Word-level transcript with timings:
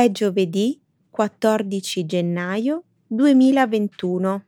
È 0.00 0.10
giovedì 0.12 0.80
14 1.10 2.06
gennaio 2.06 2.84
2021. 3.06 4.44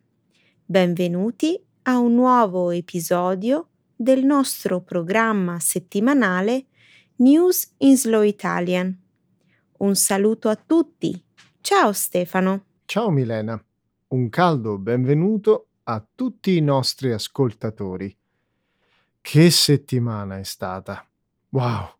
Benvenuti 0.65 1.63
a 1.83 1.99
un 1.99 2.15
nuovo 2.15 2.71
episodio 2.71 3.69
del 3.95 4.25
nostro 4.25 4.81
programma 4.81 5.61
settimanale 5.61 6.69
News 7.17 7.75
in 7.81 7.99
Slow 7.99 8.23
Italian. 8.23 8.99
Un 9.81 9.95
saluto 9.95 10.49
a 10.49 10.57
tutti. 10.57 11.23
Ciao 11.61 11.93
Stefano. 11.93 12.65
Ciao 12.87 13.11
Milena. 13.11 13.63
Un 14.09 14.31
caldo 14.31 14.79
benvenuto 14.79 15.67
a 15.83 16.03
tutti 16.15 16.57
i 16.57 16.63
nostri 16.63 17.13
ascoltatori. 17.13 18.17
Che 19.21 19.51
settimana 19.51 20.39
è 20.39 20.45
stata! 20.45 21.07
Wow! 21.51 21.97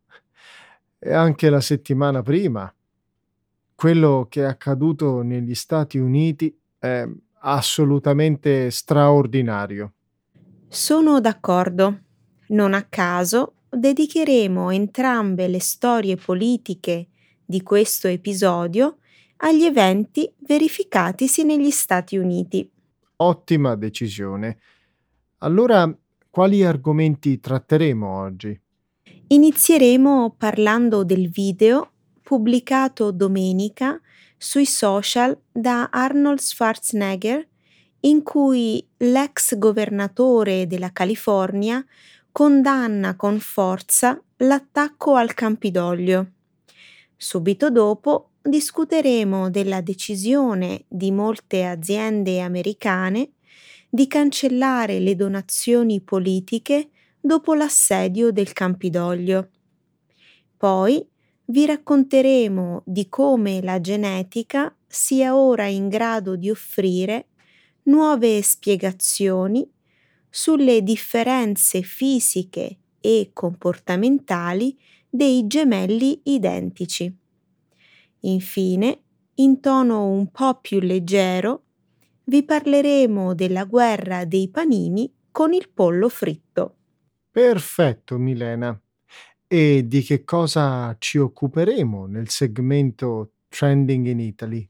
E 0.99 1.13
anche 1.13 1.51
la 1.51 1.61
settimana 1.61 2.23
prima 2.23 2.75
quello 3.83 4.29
che 4.31 4.43
è 4.43 4.45
accaduto 4.45 5.23
negli 5.23 5.57
Stati 5.57 5.99
Uniti 5.99 6.57
è 6.79 7.05
assolutamente 7.41 8.71
straordinario. 8.71 9.95
Sono 10.69 11.21
d'accordo. 11.21 12.03
Non 12.51 12.75
a 12.75 12.85
caso 12.85 13.55
dedicheremo 13.69 14.71
entrambe 14.71 15.49
le 15.49 15.59
storie 15.59 16.15
politiche 16.15 17.09
di 17.45 17.61
questo 17.65 18.07
episodio 18.07 18.99
agli 19.39 19.65
eventi 19.65 20.33
verificatisi 20.47 21.43
negli 21.43 21.71
Stati 21.71 22.17
Uniti. 22.17 22.71
Ottima 23.17 23.75
decisione. 23.75 24.59
Allora, 25.39 25.93
quali 26.31 26.63
argomenti 26.63 27.41
tratteremo 27.41 28.07
oggi? 28.09 28.61
Inizieremo 29.27 30.37
parlando 30.39 31.03
del 31.03 31.29
video 31.31 31.92
pubblicato 32.23 33.11
domenica 33.11 34.01
sui 34.37 34.67
social 34.67 35.39
da 35.51 35.89
Arnold 35.91 36.39
Schwarzenegger 36.39 37.47
in 38.01 38.23
cui 38.23 38.85
l'ex 38.99 39.57
governatore 39.57 40.67
della 40.67 40.93
California 40.93 41.85
condanna 42.33 43.15
con 43.15 43.39
forza 43.39 44.21
l'attacco 44.39 45.15
al 45.15 45.35
Campidoglio. 45.35 46.31
Subito 47.17 47.71
dopo 47.71 48.31
discuteremo 48.43 49.51
della 49.51 49.81
decisione 49.81 50.85
di 50.89 51.13
molte 51.13 51.65
aziende 51.65 52.41
americane 52.41 53.33
di 53.89 54.07
cancellare 54.09 54.99
le 54.99 55.15
donazioni 55.15 56.01
politiche 56.01 56.89
dopo 57.21 57.55
l'assedio 57.55 58.33
del 58.33 58.53
Campidoglio. 58.53 59.51
Poi 60.57 61.07
vi 61.53 61.67
racconteremo 61.67 62.83
di 62.87 63.11
come 63.11 63.61
la 63.61 63.79
genetica 63.79 64.75
sia 64.87 65.37
ora 65.37 65.67
in 65.67 65.89
grado 65.89 66.35
di 66.35 66.49
offrire 66.49 67.29
nuove 67.85 68.41
spiegazioni 68.41 69.71
sulle 70.31 70.83
differenze 70.83 71.83
fisiche 71.83 72.79
e 72.99 73.31
comportamentali 73.35 74.79
dei 75.11 75.47
gemelli 75.47 76.23
identici. 76.25 77.15
Infine, 78.21 79.03
in 79.35 79.61
tono 79.61 80.07
un 80.07 80.31
po' 80.31 80.59
più 80.59 80.81
leggero, 80.81 81.65
vi 82.25 82.45
parleremo 82.45 83.35
della 83.35 83.65
guerra 83.65 84.25
dei 84.25 84.49
panini 84.49 85.13
con 85.31 85.53
il 85.53 85.69
pollo 85.69 86.09
fritto. 86.09 86.77
Perfetto, 87.31 88.17
Milena. 88.17 88.81
E 89.55 89.87
di 89.87 90.01
che 90.01 90.25
cosa 90.25 90.97
ci 90.99 91.19
occuperemo 91.19 92.07
nel 92.07 92.31
segmento 92.31 93.33
Trending 93.51 94.07
in 94.07 94.19
Italy? 94.19 94.67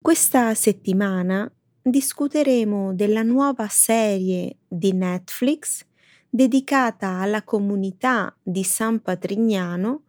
Questa 0.00 0.54
settimana 0.54 1.52
discuteremo 1.82 2.94
della 2.94 3.22
nuova 3.22 3.68
serie 3.68 4.60
di 4.66 4.94
Netflix 4.94 5.84
dedicata 6.26 7.20
alla 7.20 7.42
comunità 7.42 8.34
di 8.42 8.64
San 8.64 9.02
Patrignano, 9.02 10.04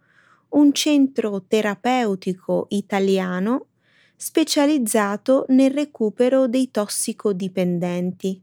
un 0.52 0.72
centro 0.72 1.44
terapeutico 1.46 2.68
italiano 2.70 3.68
specializzato 4.16 5.44
nel 5.50 5.72
recupero 5.72 6.48
dei 6.48 6.72
tossicodipendenti, 6.72 8.42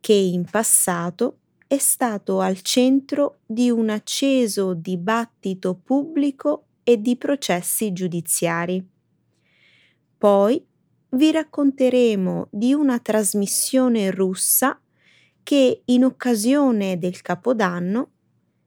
che 0.00 0.12
in 0.12 0.44
passato 0.44 1.38
è 1.72 1.78
stato 1.78 2.40
al 2.40 2.60
centro 2.60 3.38
di 3.46 3.70
un 3.70 3.88
acceso 3.88 4.74
dibattito 4.74 5.74
pubblico 5.74 6.66
e 6.82 7.00
di 7.00 7.16
processi 7.16 7.94
giudiziari. 7.94 8.86
Poi 10.18 10.62
vi 11.08 11.30
racconteremo 11.30 12.48
di 12.50 12.74
una 12.74 12.98
trasmissione 12.98 14.10
russa 14.10 14.78
che 15.42 15.80
in 15.86 16.04
occasione 16.04 16.98
del 16.98 17.22
Capodanno 17.22 18.10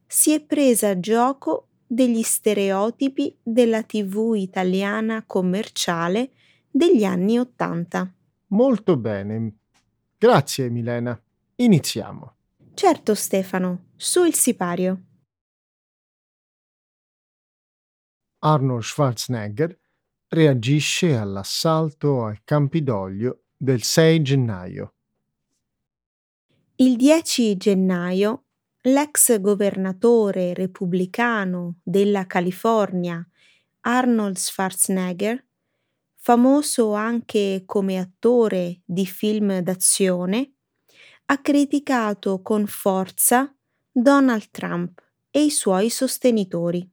si 0.04 0.32
è 0.32 0.40
presa 0.40 0.88
a 0.88 0.98
gioco 0.98 1.68
degli 1.86 2.22
stereotipi 2.22 3.36
della 3.40 3.84
TV 3.84 4.34
italiana 4.34 5.22
commerciale 5.24 6.30
degli 6.68 7.04
anni 7.04 7.38
Ottanta. 7.38 8.12
Molto 8.48 8.96
bene. 8.96 9.58
Grazie 10.18 10.68
Milena. 10.70 11.16
Iniziamo. 11.54 12.35
Certo 12.78 13.14
Stefano, 13.14 13.92
su 13.96 14.26
il 14.26 14.34
sipario. 14.34 15.02
Arnold 18.40 18.82
Schwarzenegger 18.82 19.80
reagisce 20.28 21.16
all'assalto 21.16 22.24
al 22.24 22.44
Campidoglio 22.44 23.44
del 23.56 23.80
6 23.80 24.20
gennaio. 24.20 24.94
Il 26.74 26.96
10 26.96 27.56
gennaio 27.56 28.44
l'ex 28.82 29.40
governatore 29.40 30.52
repubblicano 30.52 31.78
della 31.82 32.26
California 32.26 33.26
Arnold 33.80 34.36
Schwarzenegger, 34.36 35.42
famoso 36.14 36.92
anche 36.92 37.62
come 37.64 37.98
attore 37.98 38.82
di 38.84 39.06
film 39.06 39.60
d'azione, 39.60 40.55
ha 41.26 41.38
criticato 41.38 42.40
con 42.40 42.66
forza 42.66 43.52
Donald 43.90 44.50
Trump 44.50 45.02
e 45.30 45.44
i 45.44 45.50
suoi 45.50 45.90
sostenitori. 45.90 46.88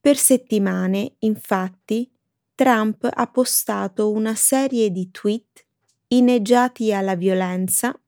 Per 0.00 0.16
settimane, 0.16 1.14
infatti, 1.20 2.10
Trump 2.54 3.08
ha 3.10 3.26
postato 3.28 4.10
una 4.10 4.34
serie 4.34 4.90
di 4.90 5.10
tweet 5.10 5.66
inneggiati 6.08 6.92
alla 6.92 7.14
violenza 7.14 7.98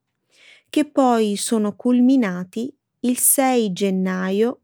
che 0.68 0.84
poi 0.84 1.36
sono 1.36 1.74
culminati 1.74 2.74
il 3.00 3.18
6 3.18 3.72
gennaio 3.72 4.60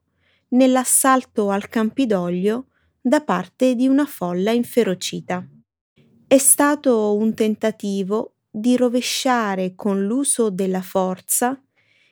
nell'assalto 0.49 1.51
al 1.51 1.69
Campidoglio 1.69 2.67
da 3.01 3.23
parte 3.23 3.75
di 3.75 3.87
una 3.87 4.05
folla 4.05 4.51
inferocita. 4.51 5.47
È 6.27 6.39
stato 6.39 7.17
un 7.17 7.35
tentativo 7.35 8.35
di 8.51 8.77
rovesciare 8.77 9.75
con 9.75 10.05
l'uso 10.05 10.51
della 10.51 10.83
forza 10.83 11.61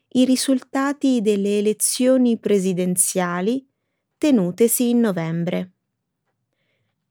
i 0.09 0.25
risultati 0.25 1.21
delle 1.21 1.59
elezioni 1.59 2.39
presidenziali 2.39 3.67
tenutesi 4.19 4.91
in 4.91 5.01
novembre. 5.01 5.73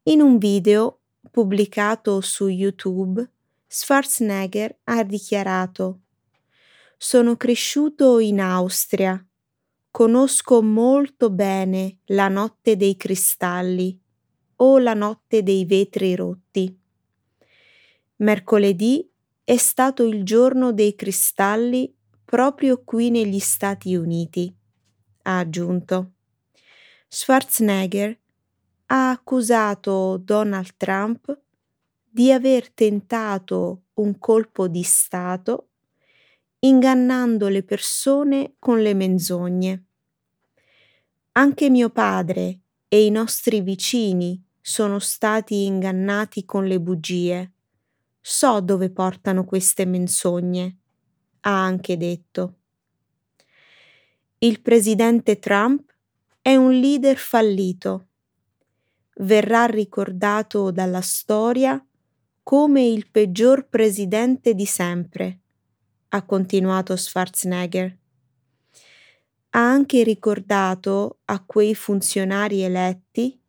In 0.04 0.22
un 0.22 0.38
video 0.38 1.02
pubblicato 1.32 2.22
su 2.22 2.48
YouTube, 2.48 3.30
Schwarzenegger 3.68 4.80
ha 4.86 5.04
dichiarato 5.04 6.02
Sono 6.98 7.36
cresciuto 7.36 8.20
in 8.20 8.40
Austria. 8.40 9.24
Conosco 9.92 10.62
molto 10.62 11.30
bene 11.30 12.00
la 12.06 12.28
notte 12.28 12.76
dei 12.76 12.96
cristalli 12.96 14.00
o 14.58 14.78
la 14.78 14.94
notte 14.94 15.44
dei 15.44 15.66
vetri 15.66 16.16
rotti. 16.16 16.80
Mercoledì 18.18 19.10
è 19.46 19.58
stato 19.58 20.04
il 20.04 20.24
giorno 20.24 20.74
dei 20.74 20.96
cristalli 20.96 21.96
proprio 22.26 22.84
qui 22.84 23.12
negli 23.12 23.38
Stati 23.38 23.96
Uniti, 23.96 24.52
ha 25.22 25.38
aggiunto. 25.38 26.14
Schwarzenegger 27.08 28.20
ha 28.88 29.12
accusato 29.12 30.18
Donald 30.18 30.74
Trump 30.78 31.40
di 32.10 32.32
aver 32.32 32.72
tentato 32.72 33.84
un 33.94 34.18
colpo 34.18 34.68
di 34.68 34.82
Stato 34.82 35.70
ingannando 36.60 37.48
le 37.48 37.62
persone 37.62 38.56
con 38.58 38.82
le 38.82 38.96
menzogne. 38.96 39.86
Anche 41.34 41.70
mio 41.70 41.92
padre 41.92 42.62
e 42.88 43.06
i 43.06 43.12
nostri 43.12 43.62
vicini 43.62 44.44
sono 44.60 44.98
stati 44.98 45.66
ingannati 45.66 46.46
con 46.46 46.66
le 46.66 46.82
bugie 46.82 47.55
So 48.28 48.60
dove 48.60 48.90
portano 48.90 49.46
queste 49.46 49.86
menzogne, 49.86 50.78
ha 51.42 51.64
anche 51.64 51.96
detto. 51.96 52.56
Il 54.40 54.62
presidente 54.62 55.38
Trump 55.38 55.94
è 56.42 56.56
un 56.56 56.72
leader 56.72 57.18
fallito. 57.18 58.08
verrà 59.18 59.66
ricordato 59.66 60.72
dalla 60.72 61.02
storia 61.02 61.80
come 62.42 62.88
il 62.88 63.12
peggior 63.12 63.68
presidente 63.68 64.56
di 64.56 64.66
sempre, 64.66 65.40
ha 66.10 66.24
continuato 66.24 66.96
Schwarzenegger. 66.96 67.96
Ha 69.52 69.60
anche 69.60 70.02
ricordato 70.02 71.20
a 71.26 71.44
quei 71.46 71.76
funzionari 71.76 72.64
eletti 72.64 73.40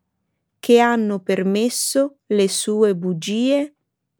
che 0.59 0.79
hanno 0.79 1.19
permesso 1.19 2.19
le 2.27 2.47
sue 2.47 2.95
bugie 2.95 3.71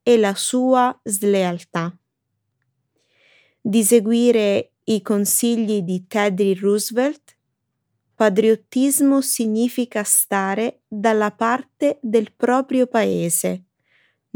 e 0.07 0.15
la 0.15 0.35
sua 0.35 0.97
slealtà. 1.03 1.93
Di 3.59 3.83
seguire 3.83 4.75
i 4.85 5.01
consigli 5.01 5.81
di 5.81 6.07
Teddy 6.07 6.53
Roosevelt, 6.53 7.37
patriottismo 8.15 9.19
significa 9.19 10.03
stare 10.05 10.83
dalla 10.87 11.31
parte 11.31 11.99
del 12.01 12.31
proprio 12.33 12.87
paese 12.87 13.65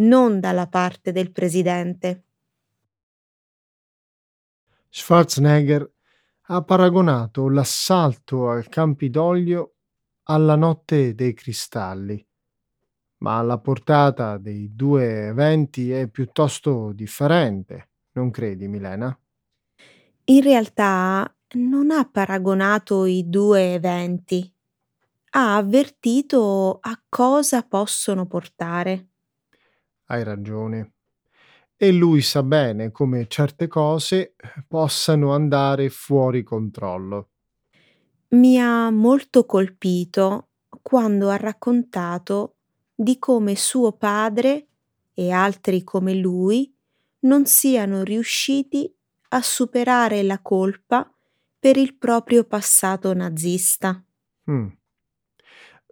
non 0.01 0.41
dalla 0.41 0.67
parte 0.67 1.13
del 1.13 1.31
presidente. 1.31 2.25
Schwarzenegger 4.89 5.89
ha 6.47 6.63
paragonato 6.63 7.47
l'assalto 7.47 8.49
al 8.49 8.67
Campidoglio 8.67 9.75
alla 10.23 10.57
notte 10.57 11.15
dei 11.15 11.33
cristalli, 11.33 12.27
ma 13.21 13.41
la 13.41 13.59
portata 13.59 14.37
dei 14.37 14.75
due 14.75 15.27
eventi 15.27 15.91
è 15.91 16.07
piuttosto 16.07 16.91
differente, 16.93 17.89
non 18.13 18.31
credi 18.31 18.67
Milena? 18.67 19.15
In 20.25 20.41
realtà 20.41 21.33
non 21.53 21.91
ha 21.91 22.07
paragonato 22.09 23.05
i 23.05 23.29
due 23.29 23.73
eventi, 23.73 24.51
ha 25.31 25.55
avvertito 25.55 26.79
a 26.81 27.01
cosa 27.07 27.63
possono 27.63 28.25
portare. 28.25 29.09
Hai 30.05 30.23
ragione. 30.23 30.93
E 31.77 31.91
lui 31.91 32.21
sa 32.21 32.43
bene 32.43 32.91
come 32.91 33.27
certe 33.27 33.67
cose 33.67 34.35
possano 34.67 35.33
andare 35.33 35.89
fuori 35.89 36.43
controllo. 36.43 37.29
Mi 38.29 38.59
ha 38.59 38.89
molto 38.91 39.45
colpito 39.45 40.49
quando 40.81 41.29
ha 41.29 41.37
raccontato 41.37 42.57
di 43.01 43.17
come 43.17 43.55
suo 43.55 43.93
padre 43.93 44.67
e 45.15 45.31
altri 45.31 45.83
come 45.83 46.13
lui 46.13 46.71
non 47.21 47.47
siano 47.47 48.03
riusciti 48.03 48.93
a 49.29 49.41
superare 49.41 50.21
la 50.21 50.39
colpa 50.39 51.11
per 51.57 51.77
il 51.77 51.97
proprio 51.97 52.43
passato 52.43 53.11
nazista. 53.13 54.03
Mm. 54.51 54.67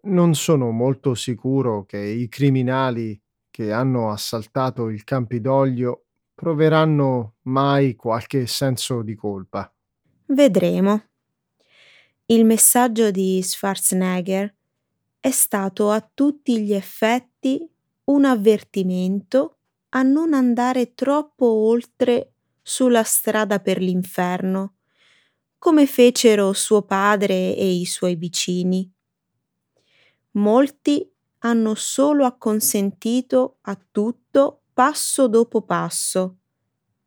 Non 0.01 0.35
sono 0.35 0.69
molto 0.69 1.15
sicuro 1.15 1.83
che 1.85 1.97
i 1.97 2.29
criminali 2.29 3.19
che 3.49 3.71
hanno 3.71 4.11
assaltato 4.11 4.89
il 4.89 5.03
Campidoglio 5.03 6.05
proveranno 6.35 7.37
mai 7.43 7.95
qualche 7.95 8.45
senso 8.45 9.01
di 9.01 9.15
colpa. 9.15 9.71
Vedremo. 10.27 11.05
Il 12.27 12.45
messaggio 12.45 13.09
di 13.09 13.41
Schwarzenegger 13.41 14.57
è 15.19 15.31
stato 15.31 15.91
a 15.91 16.01
tutti 16.01 16.61
gli 16.61 16.73
effetti 16.73 17.69
un 18.05 18.25
avvertimento 18.25 19.57
a 19.89 20.01
non 20.01 20.33
andare 20.33 20.93
troppo 20.93 21.45
oltre 21.45 22.33
sulla 22.61 23.03
strada 23.03 23.59
per 23.59 23.79
l'inferno, 23.79 24.75
come 25.57 25.85
fecero 25.85 26.53
suo 26.53 26.83
padre 26.83 27.55
e 27.55 27.71
i 27.71 27.85
suoi 27.85 28.15
vicini. 28.15 28.89
Molti 30.31 31.11
hanno 31.39 31.75
solo 31.75 32.25
acconsentito 32.25 33.57
a 33.61 33.77
tutto 33.91 34.63
passo 34.73 35.27
dopo 35.27 35.63
passo. 35.63 36.37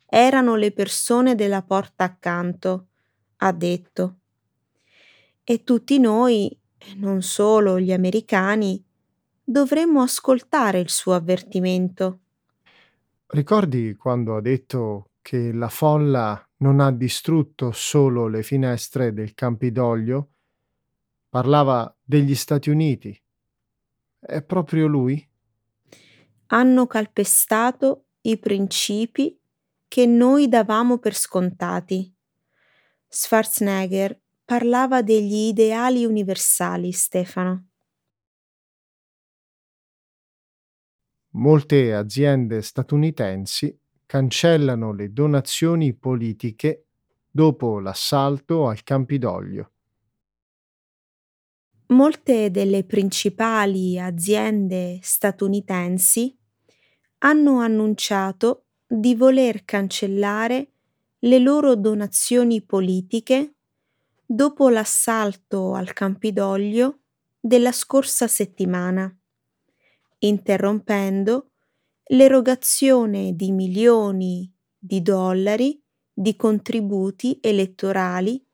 Erano 0.07 0.57
le 0.57 0.73
persone 0.73 1.35
della 1.35 1.63
porta 1.63 2.05
accanto, 2.05 2.89
ha 3.37 3.53
detto. 3.53 4.19
E 5.45 5.65
tutti 5.65 5.99
noi, 5.99 6.55
non 6.97 7.23
solo 7.23 7.79
gli 7.79 7.93
americani, 7.93 8.83
dovremmo 9.43 10.03
ascoltare 10.03 10.81
il 10.81 10.89
suo 10.89 11.15
avvertimento. 11.15 12.19
Ricordi 13.27 13.95
quando 13.95 14.37
ha 14.37 14.41
detto 14.41 15.11
che 15.23 15.53
la 15.53 15.69
folla 15.69 16.47
non 16.59 16.81
ha 16.81 16.91
distrutto 16.93 17.73
solo 17.73 18.29
le 18.29 18.43
finestre 18.43 19.13
del 19.13 19.35
Campidoglio? 19.35 20.29
Parlava 21.29 21.95
degli 22.05 22.35
Stati 22.35 22.71
Uniti 22.71 23.23
è 24.25 24.41
proprio 24.43 24.87
lui? 24.87 25.29
Hanno 26.47 26.87
calpestato 26.87 28.07
i 28.23 28.39
principi 28.39 29.37
che 29.89 30.07
noi 30.07 30.49
davamo 30.49 30.99
per 30.99 31.15
scontati. 31.15 32.15
Schwarzenegger 33.09 34.21
parlava 34.53 35.01
degli 35.01 35.47
ideali 35.47 36.05
universali, 36.05 36.93
Stefano. 36.93 37.69
Molte 41.31 41.95
aziende 41.95 42.61
statunitensi 42.61 43.75
cancellano 44.05 44.93
le 44.93 45.11
donazioni 45.11 45.95
politiche 45.95 46.85
dopo 47.31 47.81
l'assalto 47.81 48.69
al 48.69 48.83
Campidoglio. 48.83 49.71
Molte 51.87 52.51
delle 52.51 52.85
principali 52.85 53.99
aziende 53.99 54.99
statunitensi 55.01 56.37
hanno 57.21 57.59
annunciato 57.61 58.67
di 58.87 59.15
voler 59.15 59.65
cancellare 59.65 60.73
le 61.21 61.39
loro 61.39 61.75
donazioni 61.75 62.61
politiche 62.61 63.55
dopo 64.25 64.69
l'assalto 64.69 65.75
al 65.75 65.93
Campidoglio 65.93 67.01
della 67.39 67.73
scorsa 67.73 68.27
settimana, 68.27 69.15
interrompendo 70.19 71.51
l'erogazione 72.07 73.35
di 73.35 73.53
milioni 73.53 74.53
di 74.79 75.03
dollari 75.03 75.81
di 76.13 76.37
contributi 76.37 77.39
elettorali 77.41 78.45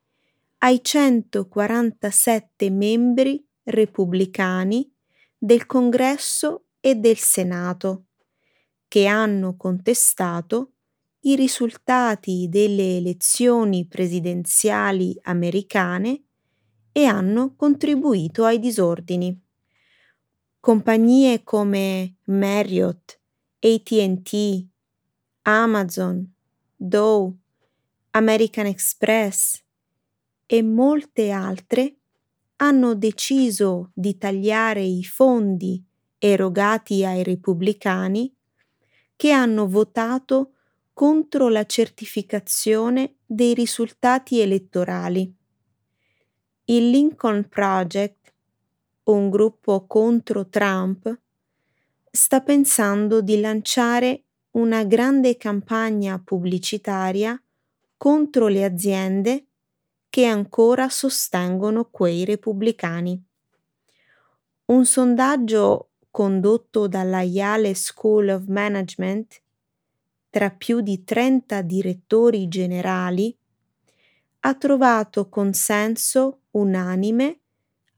ai 0.59 0.83
147 0.83 2.71
membri 2.71 3.45
repubblicani 3.65 4.91
del 5.37 5.67
Congresso 5.67 6.67
e 6.81 6.95
del 6.95 7.19
Senato 7.19 8.07
che 8.89 9.07
hanno 9.07 9.57
contestato 9.57 10.73
i 11.21 11.35
risultati 11.35 12.49
delle 12.49 12.97
elezioni 12.97 13.87
presidenziali 13.87 15.19
americane 15.23 16.23
e 16.93 17.05
hanno 17.05 17.55
contribuito 17.57 18.45
ai 18.45 18.59
disordini. 18.59 19.39
Compagnie 20.61 21.43
come 21.45 22.17
Marriott, 22.25 23.19
ATT, 23.61 24.67
Amazon, 25.43 26.33
Dow, 26.77 27.37
American 28.11 28.67
Express, 28.67 29.63
e 30.47 30.63
molte 30.63 31.31
altre 31.31 31.97
hanno 32.57 32.95
deciso 32.95 33.91
di 33.95 34.17
tagliare 34.17 34.83
i 34.83 35.05
fondi 35.05 35.85
erogati 36.19 37.05
ai 37.05 37.23
repubblicani 37.23 38.35
che 39.15 39.31
hanno 39.31 39.69
votato 39.69 40.55
contro 40.99 41.49
la 41.49 41.65
certificazione 41.65 43.19
dei 43.25 43.55
risultati 43.55 44.41
elettorali. 44.41 45.33
Il 46.65 46.91
Lincoln 46.91 47.49
Project, 47.49 48.33
un 49.05 49.31
gruppo 49.31 49.87
contro 49.87 50.49
Trump, 50.49 51.17
sta 52.11 52.41
pensando 52.41 53.21
di 53.21 53.39
lanciare 53.39 54.25
una 54.57 54.83
grande 54.83 55.37
campagna 55.37 56.19
pubblicitaria 56.19 57.41
contro 57.97 58.49
le 58.49 58.65
aziende 58.65 59.47
che 60.11 60.25
ancora 60.25 60.89
sostengono 60.89 61.85
quei 61.85 62.25
repubblicani. 62.25 63.23
Un 64.65 64.85
sondaggio 64.85 65.91
condotto 66.11 66.89
dalla 66.89 67.23
Yale 67.23 67.75
School 67.75 68.31
of 68.31 68.47
Management 68.47 69.43
tra 70.39 70.51
più 70.51 70.83
di 70.83 71.03
30 71.03 71.63
direttori 71.63 72.47
generali 72.47 73.37
ha 74.43 74.55
trovato 74.55 75.29
consenso 75.29 76.43
unanime 76.53 77.41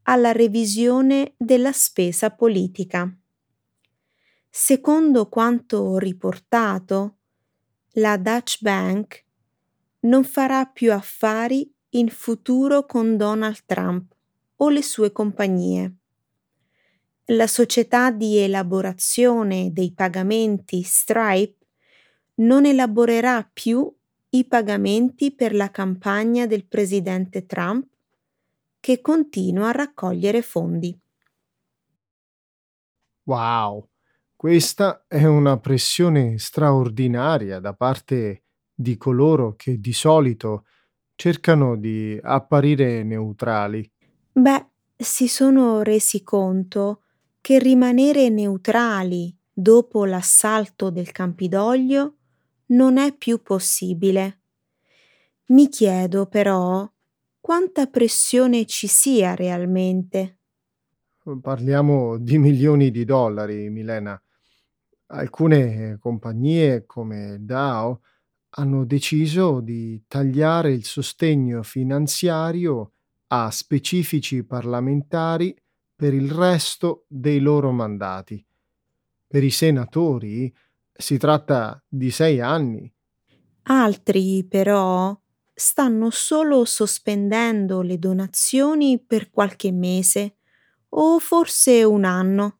alla 0.04 0.32
revisione 0.32 1.34
della 1.36 1.72
spesa 1.72 2.30
politica. 2.30 3.14
Secondo 4.48 5.28
quanto 5.28 5.98
riportato, 5.98 7.18
la 7.96 8.16
Dutch 8.16 8.62
Bank 8.62 9.22
non 10.00 10.24
farà 10.24 10.64
più 10.64 10.94
affari 10.94 11.70
in 11.90 12.08
futuro 12.08 12.86
con 12.86 13.18
Donald 13.18 13.64
Trump 13.66 14.16
o 14.56 14.70
le 14.70 14.82
sue 14.82 15.12
compagnie. 15.12 15.94
La 17.26 17.46
società 17.46 18.10
di 18.10 18.38
elaborazione 18.38 19.74
dei 19.74 19.92
pagamenti 19.92 20.80
Stripe 20.80 21.58
non 22.40 22.66
elaborerà 22.66 23.48
più 23.50 23.92
i 24.30 24.44
pagamenti 24.46 25.32
per 25.34 25.54
la 25.54 25.70
campagna 25.70 26.46
del 26.46 26.66
presidente 26.66 27.46
Trump, 27.46 27.86
che 28.78 29.00
continua 29.00 29.68
a 29.68 29.72
raccogliere 29.72 30.40
fondi. 30.40 30.98
Wow, 33.24 33.88
questa 34.36 35.04
è 35.06 35.24
una 35.24 35.58
pressione 35.58 36.38
straordinaria 36.38 37.60
da 37.60 37.74
parte 37.74 38.44
di 38.72 38.96
coloro 38.96 39.54
che 39.56 39.78
di 39.78 39.92
solito 39.92 40.64
cercano 41.14 41.76
di 41.76 42.18
apparire 42.22 43.02
neutrali. 43.02 43.88
Beh, 44.32 44.66
si 44.96 45.28
sono 45.28 45.82
resi 45.82 46.22
conto 46.22 47.02
che 47.42 47.58
rimanere 47.58 48.30
neutrali 48.30 49.36
dopo 49.52 50.06
l'assalto 50.06 50.88
del 50.90 51.12
Campidoglio 51.12 52.14
non 52.70 52.98
è 52.98 53.16
più 53.16 53.42
possibile. 53.42 54.40
Mi 55.46 55.68
chiedo 55.68 56.26
però 56.26 56.88
quanta 57.40 57.86
pressione 57.86 58.66
ci 58.66 58.86
sia 58.86 59.34
realmente. 59.34 60.38
Parliamo 61.40 62.18
di 62.18 62.38
milioni 62.38 62.90
di 62.90 63.04
dollari, 63.04 63.68
Milena. 63.70 64.20
Alcune 65.06 65.98
compagnie 65.98 66.86
come 66.86 67.38
Dow 67.40 68.00
hanno 68.50 68.84
deciso 68.84 69.60
di 69.60 70.04
tagliare 70.06 70.72
il 70.72 70.84
sostegno 70.84 71.62
finanziario 71.62 72.92
a 73.28 73.50
specifici 73.50 74.44
parlamentari 74.44 75.56
per 75.94 76.14
il 76.14 76.30
resto 76.30 77.04
dei 77.08 77.38
loro 77.40 77.70
mandati. 77.70 78.44
Per 79.26 79.44
i 79.44 79.50
senatori 79.50 80.52
si 81.00 81.18
tratta 81.18 81.82
di 81.88 82.10
sei 82.10 82.40
anni. 82.40 82.92
Altri 83.64 84.46
però 84.48 85.18
stanno 85.52 86.10
solo 86.10 86.64
sospendendo 86.64 87.82
le 87.82 87.98
donazioni 87.98 89.02
per 89.04 89.30
qualche 89.30 89.72
mese 89.72 90.36
o 90.90 91.18
forse 91.18 91.84
un 91.84 92.04
anno. 92.04 92.58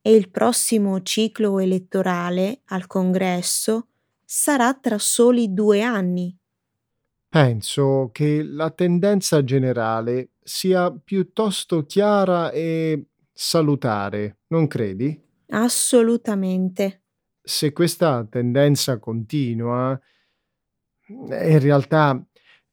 E 0.00 0.12
il 0.12 0.30
prossimo 0.30 1.00
ciclo 1.02 1.58
elettorale 1.58 2.62
al 2.66 2.86
Congresso 2.86 3.88
sarà 4.24 4.74
tra 4.74 4.98
soli 4.98 5.52
due 5.52 5.82
anni. 5.82 6.36
Penso 7.28 8.10
che 8.12 8.42
la 8.42 8.70
tendenza 8.70 9.42
generale 9.42 10.32
sia 10.42 10.92
piuttosto 10.92 11.86
chiara 11.86 12.50
e 12.50 13.06
salutare, 13.32 14.40
non 14.48 14.66
credi? 14.66 15.18
Assolutamente. 15.48 17.01
Se 17.44 17.72
questa 17.72 18.24
tendenza 18.24 18.98
continua, 18.98 20.00
in 21.08 21.58
realtà 21.58 22.24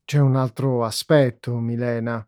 c'è 0.05 0.19
un 0.19 0.35
altro 0.35 0.85
aspetto, 0.85 1.57
Milena. 1.57 2.23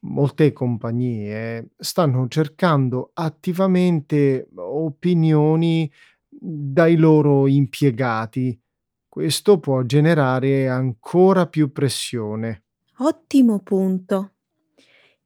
Molte 0.00 0.52
compagnie 0.52 1.70
stanno 1.76 2.28
cercando 2.28 3.10
attivamente 3.14 4.48
opinioni 4.54 5.90
dai 6.28 6.96
loro 6.96 7.46
impiegati. 7.46 8.60
Questo 9.08 9.58
può 9.58 9.82
generare 9.82 10.68
ancora 10.68 11.46
più 11.46 11.72
pressione. 11.72 12.64
Ottimo 12.98 13.60
punto. 13.60 14.34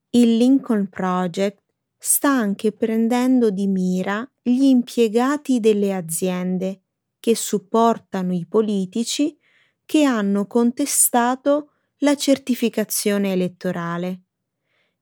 Il 0.09 0.37
Lincoln 0.37 0.89
Project 0.89 1.61
sta 1.97 2.29
anche 2.29 2.71
prendendo 2.71 3.49
di 3.51 3.67
mira 3.67 4.27
gli 4.43 4.63
impiegati 4.65 5.59
delle 5.59 5.93
aziende 5.93 6.81
che 7.19 7.35
supportano 7.35 8.33
i 8.33 8.45
politici 8.45 9.37
che 9.85 10.03
hanno 10.03 10.45
contestato 10.47 11.71
la 11.99 12.15
certificazione 12.15 13.31
elettorale. 13.31 14.21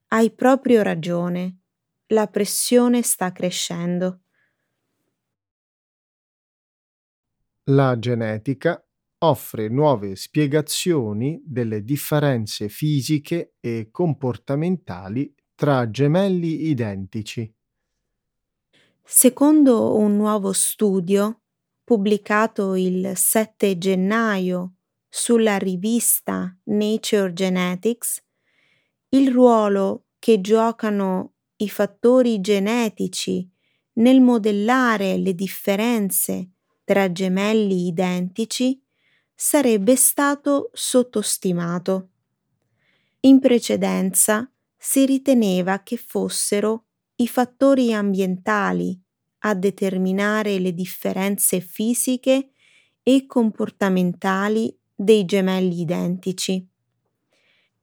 Hai 0.10 0.31
proprio 0.31 0.81
ragione, 0.83 1.60
la 2.07 2.27
pressione 2.27 3.01
sta 3.01 3.31
crescendo. 3.31 4.21
La 7.71 7.98
genetica 7.98 8.86
offre 9.24 9.67
nuove 9.67 10.15
spiegazioni 10.15 11.41
delle 11.43 11.83
differenze 11.83 12.69
fisiche 12.69 13.55
e 13.60 13.88
comportamentali 13.91 15.33
tra 15.55 15.89
gemelli 15.89 16.67
identici. 16.69 17.51
Secondo 19.03 19.96
un 19.96 20.15
nuovo 20.15 20.53
studio 20.53 21.41
pubblicato 21.84 22.75
il 22.75 23.12
7 23.15 23.77
gennaio 23.77 24.75
sulla 25.10 25.58
rivista 25.58 26.55
Nature 26.65 27.34
Genetics, 27.34 28.24
il 29.10 29.31
ruolo 29.31 30.05
che 30.17 30.39
giocano 30.39 31.34
i 31.58 31.70
fattori 31.70 32.39
genetici 32.39 33.50
nel 33.93 34.22
modellare 34.22 35.17
le 35.17 35.36
differenze 35.36 36.51
tra 36.84 37.12
gemelli 37.12 37.88
identici 37.88 38.81
sarebbe 39.36 39.96
stato 39.96 40.70
sottostimato. 40.74 42.10
In 43.22 43.39
precedenza 43.39 44.50
si 44.77 45.05
riteneva 45.05 45.84
che 45.84 45.98
fossero 45.98 46.86
i 47.21 47.27
fattori 47.27 47.93
ambientali 47.93 48.99
a 49.43 49.53
determinare 49.53 50.57
le 50.57 50.73
differenze 50.73 51.59
fisiche 51.59 52.49
e 53.03 53.25
comportamentali 53.27 54.75
dei 54.95 55.25
gemelli 55.25 55.81
identici. 55.81 56.67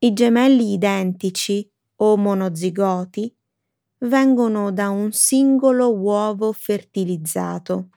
I 0.00 0.12
gemelli 0.12 0.72
identici 0.72 1.70
o 1.96 2.16
monozigoti 2.16 3.32
vengono 3.98 4.72
da 4.72 4.88
un 4.88 5.12
singolo 5.12 5.92
uovo 5.94 6.52
fertilizzato 6.52 7.90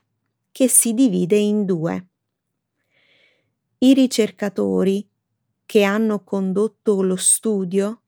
che 0.51 0.67
si 0.67 0.93
divide 0.93 1.37
in 1.37 1.65
due. 1.65 2.07
I 3.79 3.93
ricercatori 3.95 5.07
che 5.65 5.83
hanno 5.83 6.23
condotto 6.23 7.01
lo 7.01 7.15
studio 7.15 8.01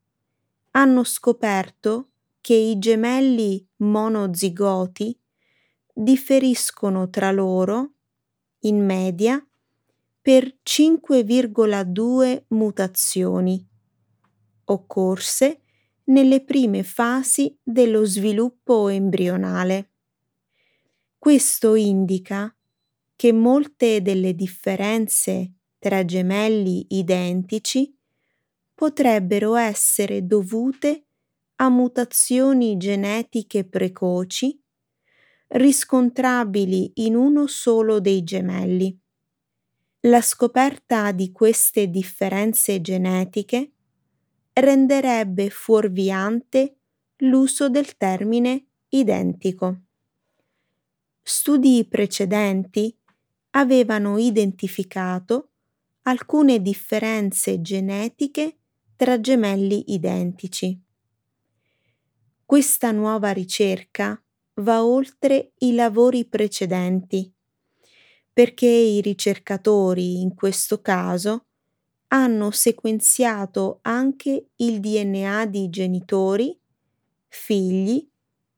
hanno 0.71 1.03
scoperto 1.03 2.09
che 2.43 2.55
i 2.55 2.77
gemelli 2.77 3.65
monozigoti 3.77 5.17
differiscono 5.93 7.09
tra 7.09 7.31
loro, 7.31 7.93
in 8.63 8.83
media, 8.83 9.41
per 10.21 10.57
5,2 10.62 12.43
mutazioni 12.50 13.65
occorse 14.65 15.62
nelle 16.05 16.43
prime 16.43 16.83
fasi 16.83 17.57
dello 17.63 18.03
sviluppo 18.03 18.89
embrionale. 18.89 19.91
Questo 21.17 21.75
indica 21.75 22.53
che 23.15 23.31
molte 23.31 24.01
delle 24.01 24.35
differenze 24.35 25.53
tra 25.79 26.03
gemelli 26.03 26.88
identici 26.89 27.97
potrebbero 28.73 29.55
essere 29.55 30.25
dovute 30.27 31.05
a 31.55 31.69
mutazioni 31.69 32.77
genetiche 32.77 33.63
precoci 33.65 34.60
riscontrabili 35.50 36.91
in 36.95 37.15
uno 37.15 37.48
solo 37.48 38.00
dei 38.00 38.24
gemelli. 38.24 38.98
La 40.01 40.22
scoperta 40.22 41.12
di 41.12 41.31
queste 41.31 41.89
differenze 41.89 42.79
genetiche 42.79 43.72
renderebbe 44.53 45.50
fuorviante 45.50 46.77
l'uso 47.17 47.69
del 47.69 47.98
termine 47.98 48.65
identico. 48.89 49.81
Studi 51.22 51.86
precedenti 51.89 52.95
avevano 53.51 54.17
identificato 54.17 55.50
alcune 56.03 56.62
differenze 56.62 57.62
genetiche 57.62 58.57
tra 58.95 59.19
gemelli 59.19 59.91
identici. 59.93 60.79
Questa 62.53 62.91
nuova 62.91 63.31
ricerca 63.31 64.24
va 64.62 64.86
oltre 64.86 65.53
i 65.62 65.74
lavori 65.74 66.24
precedenti, 66.25 67.33
perché 68.31 68.67
i 68.67 69.01
ricercatori 69.01 70.22
in 70.22 70.36
questo 70.36 70.79
caso 70.79 71.48
hanno 72.10 72.51
sequenziato 72.51 73.79
anche 73.81 74.50
il 74.57 74.79
DNA 74.79 75.48
di 75.48 75.67
genitori, 75.72 76.55
figli 77.27 78.07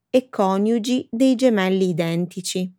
e 0.10 0.28
coniugi 0.28 1.08
dei 1.10 1.36
gemelli 1.36 1.88
identici. 1.88 2.70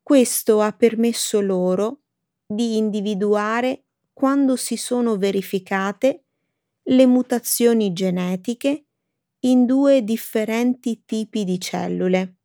Questo 0.00 0.60
ha 0.60 0.70
permesso 0.70 1.40
loro 1.40 2.02
di 2.46 2.76
individuare 2.76 3.86
quando 4.12 4.54
si 4.54 4.76
sono 4.76 5.16
verificate 5.16 6.22
le 6.84 7.06
mutazioni 7.06 7.92
genetiche 7.92 8.84
in 9.44 9.66
due 9.66 10.02
differenti 10.02 11.02
tipi 11.04 11.44
di 11.44 11.60
cellule, 11.60 12.36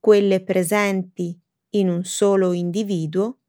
quelle 0.00 0.42
presenti 0.42 1.38
in 1.70 1.88
un 1.88 2.04
solo 2.04 2.52
individuo 2.52 3.40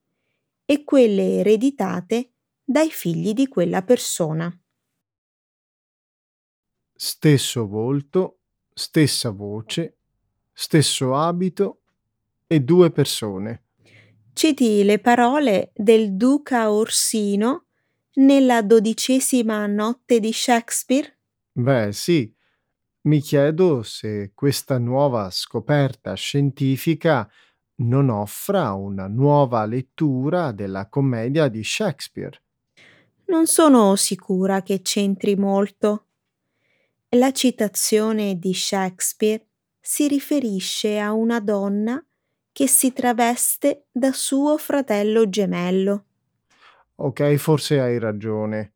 e 0.66 0.84
quelle 0.84 1.40
ereditate 1.40 2.34
dai 2.64 2.90
figli 2.92 3.34
di 3.34 3.48
quella 3.48 3.84
persona. 3.84 4.54
Stesso 6.96 7.66
volto, 7.68 8.40
stessa 8.74 9.32
voce, 9.32 9.96
stesso 10.54 11.16
abito 11.16 11.82
e 12.46 12.60
due 12.62 12.92
persone. 12.92 13.64
Citi 14.34 14.84
le 14.84 15.00
parole 15.00 15.72
del 15.76 16.16
duca 16.16 16.72
Orsino 16.72 17.66
nella 18.16 18.62
dodicesima 18.62 19.66
notte 19.68 20.20
di 20.20 20.32
Shakespeare? 20.32 21.18
Beh, 21.56 21.92
sì. 21.94 22.34
Mi 23.10 23.22
chiedo 23.22 23.82
se 23.82 24.34
questa 24.36 24.78
nuova 24.78 25.32
scoperta 25.32 26.14
scientifica 26.14 27.28
non 27.78 28.10
offra 28.10 28.74
una 28.74 29.08
nuova 29.08 29.66
lettura 29.66 30.52
della 30.52 30.90
commedia 30.90 31.48
di 31.48 31.64
Shakespeare. 31.64 32.40
Non 33.26 33.48
sono 33.48 33.96
sicura 33.96 34.62
che 34.62 34.84
c'entri 34.84 35.36
molto. 35.36 36.06
La 37.16 37.32
citazione 37.32 38.38
di 38.38 38.54
Shakespeare 38.54 39.44
si 39.80 40.08
riferisce 40.08 41.00
a 41.00 41.12
una 41.12 41.40
donna 41.40 42.00
che 42.52 42.68
si 42.68 42.94
traveste 42.94 43.88
da 43.92 44.14
suo 44.14 44.56
fratello 44.60 45.28
gemello. 45.28 46.06
Ok, 46.98 47.34
forse 47.38 47.80
hai 47.80 47.98
ragione. 47.98 48.74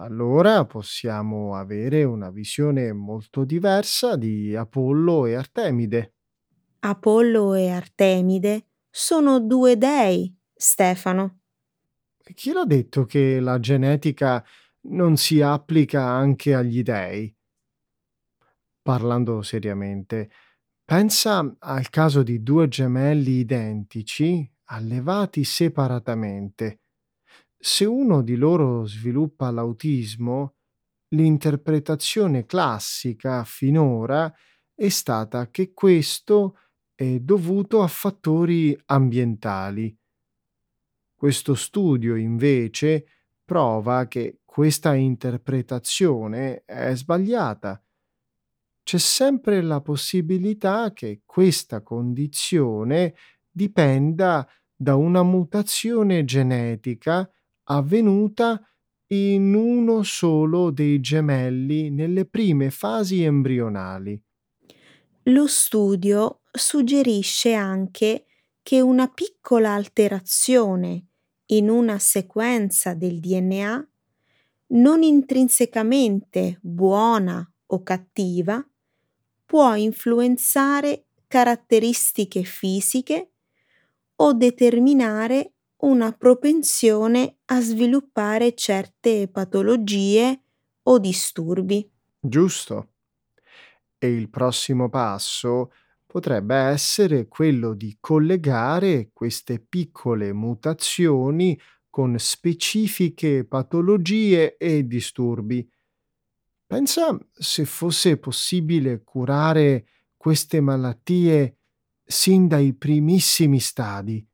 Allora 0.00 0.64
possiamo 0.64 1.56
avere 1.56 2.04
una 2.04 2.30
visione 2.30 2.92
molto 2.92 3.44
diversa 3.44 4.14
di 4.14 4.54
Apollo 4.54 5.26
e 5.26 5.34
Artemide. 5.34 6.14
Apollo 6.80 7.54
e 7.54 7.70
Artemide 7.70 8.66
sono 8.88 9.40
due 9.40 9.76
dei, 9.76 10.32
Stefano. 10.54 11.40
Chi 12.32 12.52
l'ha 12.52 12.64
detto 12.64 13.06
che 13.06 13.40
la 13.40 13.58
genetica 13.58 14.44
non 14.82 15.16
si 15.16 15.40
applica 15.40 16.04
anche 16.04 16.54
agli 16.54 16.82
dei? 16.82 17.36
Parlando 18.80 19.42
seriamente, 19.42 20.30
pensa 20.84 21.56
al 21.58 21.90
caso 21.90 22.22
di 22.22 22.44
due 22.44 22.68
gemelli 22.68 23.38
identici 23.38 24.48
allevati 24.66 25.42
separatamente. 25.42 26.82
Se 27.60 27.84
uno 27.84 28.22
di 28.22 28.36
loro 28.36 28.86
sviluppa 28.86 29.50
l'autismo, 29.50 30.54
l'interpretazione 31.08 32.46
classica 32.46 33.42
finora 33.42 34.32
è 34.74 34.88
stata 34.88 35.50
che 35.50 35.72
questo 35.72 36.56
è 36.94 37.18
dovuto 37.18 37.82
a 37.82 37.88
fattori 37.88 38.78
ambientali. 38.86 39.96
Questo 41.14 41.56
studio 41.56 42.14
invece 42.14 43.06
prova 43.44 44.06
che 44.06 44.38
questa 44.44 44.94
interpretazione 44.94 46.62
è 46.64 46.94
sbagliata. 46.94 47.82
C'è 48.84 48.98
sempre 48.98 49.62
la 49.62 49.80
possibilità 49.80 50.92
che 50.92 51.22
questa 51.26 51.82
condizione 51.82 53.14
dipenda 53.50 54.48
da 54.76 54.94
una 54.94 55.24
mutazione 55.24 56.24
genetica 56.24 57.28
avvenuta 57.70 58.60
in 59.10 59.54
uno 59.54 60.02
solo 60.02 60.70
dei 60.70 61.00
gemelli 61.00 61.90
nelle 61.90 62.26
prime 62.26 62.70
fasi 62.70 63.22
embrionali. 63.22 64.20
Lo 65.24 65.46
studio 65.46 66.40
suggerisce 66.50 67.52
anche 67.52 68.24
che 68.62 68.80
una 68.80 69.08
piccola 69.08 69.72
alterazione 69.74 71.06
in 71.46 71.68
una 71.68 71.98
sequenza 71.98 72.94
del 72.94 73.20
DNA, 73.20 73.88
non 74.68 75.02
intrinsecamente 75.02 76.58
buona 76.62 77.46
o 77.66 77.82
cattiva, 77.82 78.66
può 79.44 79.74
influenzare 79.74 81.06
caratteristiche 81.26 82.42
fisiche 82.42 83.32
o 84.16 84.32
determinare 84.32 85.54
una 85.80 86.12
propensione 86.12 87.38
a 87.46 87.60
sviluppare 87.60 88.54
certe 88.54 89.28
patologie 89.28 90.42
o 90.82 90.98
disturbi. 90.98 91.88
Giusto. 92.18 92.92
E 93.98 94.12
il 94.12 94.28
prossimo 94.28 94.88
passo 94.88 95.72
potrebbe 96.06 96.56
essere 96.56 97.28
quello 97.28 97.74
di 97.74 97.96
collegare 98.00 99.10
queste 99.12 99.60
piccole 99.60 100.32
mutazioni 100.32 101.58
con 101.90 102.16
specifiche 102.18 103.44
patologie 103.44 104.56
e 104.56 104.86
disturbi. 104.86 105.68
Pensa 106.66 107.18
se 107.32 107.64
fosse 107.64 108.18
possibile 108.18 109.02
curare 109.02 109.86
queste 110.16 110.60
malattie 110.60 111.56
sin 112.04 112.46
dai 112.48 112.74
primissimi 112.74 113.60
stadi 113.60 114.27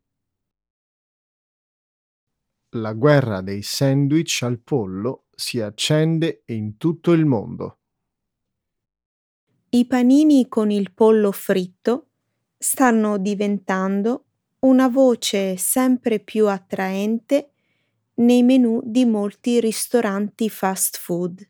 la 2.74 2.92
guerra 2.92 3.40
dei 3.40 3.62
sandwich 3.62 4.42
al 4.42 4.58
pollo 4.58 5.26
si 5.34 5.60
accende 5.60 6.42
in 6.46 6.76
tutto 6.76 7.12
il 7.12 7.24
mondo. 7.24 7.78
I 9.70 9.86
panini 9.86 10.48
con 10.48 10.70
il 10.70 10.92
pollo 10.92 11.32
fritto 11.32 12.08
stanno 12.56 13.18
diventando 13.18 14.24
una 14.60 14.88
voce 14.88 15.56
sempre 15.56 16.20
più 16.20 16.48
attraente 16.48 17.50
nei 18.14 18.42
menù 18.42 18.80
di 18.84 19.04
molti 19.04 19.60
ristoranti 19.60 20.48
fast 20.48 20.98
food 20.98 21.48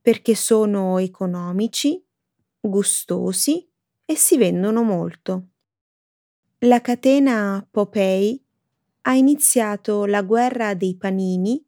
perché 0.00 0.34
sono 0.34 0.98
economici, 0.98 2.02
gustosi 2.60 3.68
e 4.04 4.16
si 4.16 4.38
vendono 4.38 4.82
molto. 4.82 5.48
La 6.60 6.80
catena 6.80 7.66
Popeye 7.70 8.47
ha 9.08 9.14
iniziato 9.14 10.04
la 10.04 10.20
guerra 10.20 10.74
dei 10.74 10.94
panini 10.94 11.64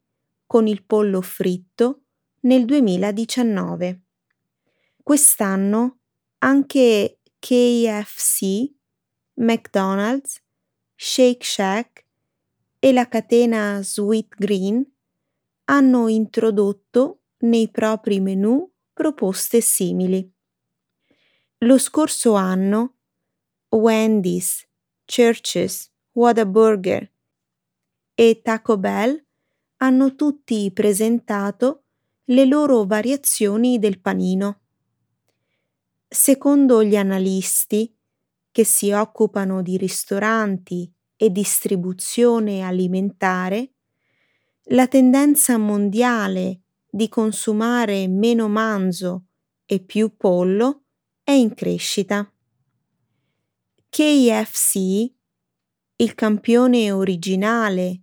con 0.47 0.67
il 0.67 0.85
pollo 0.85 1.23
fritto 1.23 2.03
nel 2.41 2.67
2019. 2.67 4.03
Quest'anno 5.03 6.01
anche 6.39 7.21
KFC, 7.39 8.71
McDonald's, 9.35 10.43
Shake 10.95 11.43
Shack 11.43 12.05
e 12.79 12.93
la 12.93 13.09
catena 13.09 13.81
Sweet 13.83 14.35
Green 14.37 14.85
hanno 15.65 16.09
introdotto 16.09 17.23
nei 17.39 17.71
propri 17.71 18.21
menù 18.21 18.71
proposte 18.93 19.63
simili. 19.63 20.31
Lo 21.59 21.79
scorso 21.79 22.35
anno 22.35 22.97
Wendy's, 23.71 24.69
Churches, 25.07 25.91
Whataburger 26.13 27.11
e 28.21 28.43
Taco 28.43 28.77
Bell 28.77 29.19
hanno 29.79 30.15
tutti 30.15 30.71
presentato 30.75 31.85
le 32.25 32.45
loro 32.45 32.85
variazioni 32.85 33.79
del 33.79 33.99
panino. 33.99 34.61
Secondo 36.07 36.85
gli 36.85 36.97
analisti 36.97 37.97
che 38.51 38.65
si 38.65 38.93
occupano 38.93 39.63
di 39.63 39.79
ristoranti 39.79 40.93
e 41.17 41.31
distribuzione 41.31 42.61
alimentare, 42.61 43.73
la 44.65 44.87
tendenza 44.87 45.57
mondiale 45.57 46.61
di 46.91 47.09
consumare 47.09 48.07
meno 48.07 48.49
manzo 48.51 49.29
e 49.65 49.81
più 49.81 50.15
pollo 50.19 50.83
è 51.25 51.33
in 51.33 51.55
crescita. 51.55 52.31
KFC, 53.89 55.11
il 55.97 56.15
campione 56.15 56.93
originale 56.93 58.03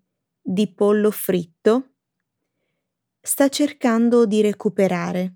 di 0.50 0.72
pollo 0.72 1.12
fritto 1.12 1.96
sta 3.20 3.50
cercando 3.50 4.26
di 4.26 4.40
recuperare. 4.40 5.36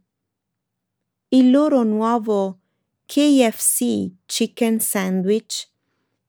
Il 1.28 1.52
loro 1.52 1.84
nuovo 1.84 2.62
KFC 3.06 4.10
Chicken 4.26 4.80
Sandwich 4.80 5.69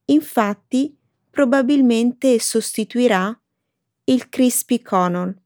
infatti 0.07 0.99
probabilmente 1.31 2.41
sostituirà 2.41 3.41
il 4.05 4.29
Crispy 4.29 4.83
Connell. 4.83 5.41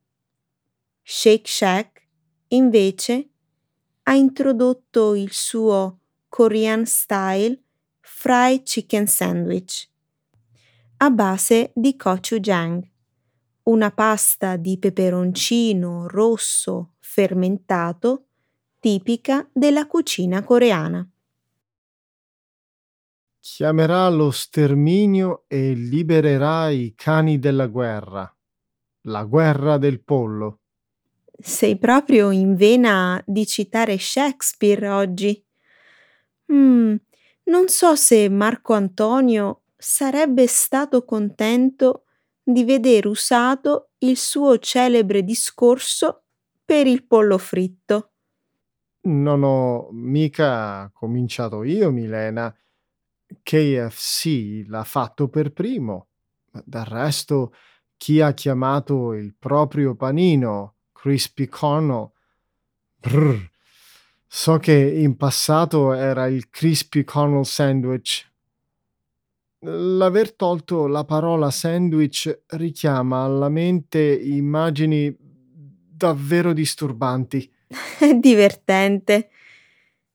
Shake 1.02 1.46
Shack 1.46 2.08
invece 2.48 3.28
ha 4.04 4.14
introdotto 4.14 5.14
il 5.14 5.32
suo 5.32 6.00
Korean 6.30 6.86
Style 6.86 7.62
Fried 8.00 8.62
Chicken 8.62 9.06
Sandwich 9.06 9.90
a 10.96 11.10
base 11.10 11.72
di 11.74 11.94
gochujang 11.96 12.94
una 13.66 13.90
pasta 13.90 14.56
di 14.56 14.78
peperoncino 14.78 16.06
rosso 16.06 16.92
fermentato 17.00 18.26
tipica 18.78 19.48
della 19.52 19.86
cucina 19.86 20.44
coreana. 20.44 21.08
Chiamerà 23.40 24.08
lo 24.08 24.30
sterminio 24.30 25.44
e 25.48 25.72
libererà 25.72 26.68
i 26.70 26.94
cani 26.96 27.38
della 27.38 27.66
guerra. 27.66 28.32
La 29.02 29.24
guerra 29.24 29.78
del 29.78 30.02
pollo. 30.02 30.60
Sei 31.38 31.78
proprio 31.78 32.30
in 32.30 32.54
vena 32.54 33.22
di 33.26 33.46
citare 33.46 33.98
Shakespeare 33.98 34.88
oggi. 34.88 35.44
Mm, 36.52 36.94
non 37.44 37.68
so 37.68 37.94
se 37.94 38.28
Marco 38.28 38.74
Antonio 38.74 39.62
sarebbe 39.76 40.46
stato 40.46 41.04
contento 41.04 42.05
di 42.48 42.62
veder 42.62 43.08
usato 43.08 43.90
il 43.98 44.16
suo 44.16 44.58
celebre 44.58 45.24
discorso 45.24 46.26
per 46.64 46.86
il 46.86 47.04
pollo 47.04 47.38
fritto. 47.38 48.12
Non 49.02 49.42
ho 49.42 49.88
mica 49.90 50.88
cominciato 50.94 51.64
io, 51.64 51.90
Milena. 51.90 52.54
KFC 53.42 54.64
l'ha 54.68 54.84
fatto 54.84 55.28
per 55.28 55.52
primo. 55.52 56.06
Del 56.64 56.84
resto, 56.84 57.52
chi 57.96 58.20
ha 58.20 58.32
chiamato 58.32 59.12
il 59.12 59.34
proprio 59.36 59.96
panino 59.96 60.76
Crispy 60.92 61.48
Cornell? 61.48 62.10
Brr. 62.96 63.50
So 64.28 64.58
che 64.58 64.72
in 64.72 65.16
passato 65.16 65.92
era 65.92 66.28
il 66.28 66.48
Crispy 66.48 67.02
Cornell 67.02 67.42
Sandwich. 67.42 68.24
L'aver 69.60 70.34
tolto 70.34 70.86
la 70.86 71.04
parola 71.04 71.50
sandwich 71.50 72.42
richiama 72.48 73.24
alla 73.24 73.48
mente 73.48 73.98
immagini 74.14 75.14
davvero 75.18 76.52
disturbanti. 76.52 77.50
È 77.98 78.12
divertente. 78.14 79.30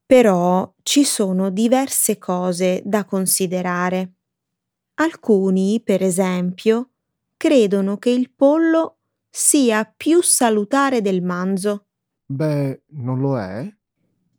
Però 0.05 0.73
ci 0.83 1.03
sono 1.05 1.49
diverse 1.49 2.17
cose 2.17 2.81
da 2.85 3.05
considerare. 3.05 4.13
Alcuni, 4.95 5.81
per 5.83 6.03
esempio, 6.03 6.89
credono 7.37 7.97
che 7.97 8.09
il 8.09 8.29
pollo 8.29 8.97
sia 9.29 9.85
più 9.85 10.21
salutare 10.21 11.01
del 11.01 11.21
manzo, 11.23 11.85
Beh, 12.25 12.83
non 12.89 13.19
lo 13.19 13.37
è? 13.39 13.73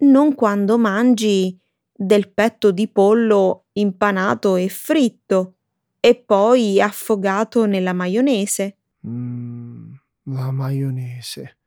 non 0.03 0.35
quando 0.35 0.79
mangi 0.79 1.57
del 2.03 2.33
petto 2.33 2.73
di 2.73 2.89
pollo 2.89 3.67
impanato 3.75 4.57
e 4.57 4.69
fritto 4.69 5.55
e 6.01 6.17
poi 6.17 6.81
affogato 6.81 7.65
nella 7.65 7.93
maionese. 7.93 8.77
Mm, 9.07 9.93
la 10.25 10.51
maionese. 10.51 11.59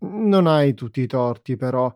Non 0.00 0.46
hai 0.46 0.74
tutti 0.74 1.00
i 1.00 1.06
torti, 1.08 1.56
però. 1.56 1.92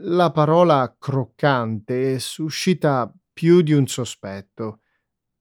La 0.00 0.30
parola 0.30 0.94
croccante 0.98 2.18
suscita 2.18 3.10
più 3.32 3.62
di 3.62 3.72
un 3.72 3.86
sospetto. 3.86 4.80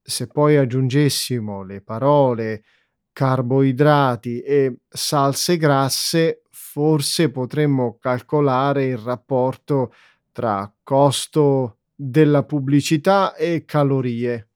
Se 0.01 0.27
poi 0.27 0.55
aggiungessimo 0.55 1.63
le 1.63 1.81
parole 1.81 2.63
carboidrati 3.11 4.39
e 4.39 4.77
salse 4.87 5.57
grasse, 5.57 6.43
forse 6.49 7.29
potremmo 7.29 7.97
calcolare 7.99 8.85
il 8.85 8.97
rapporto 8.97 9.91
tra 10.37 10.71
costo 10.83 11.79
della 11.95 12.43
pubblicità 12.43 13.33
e 13.33 13.65
calorie. 13.65 14.51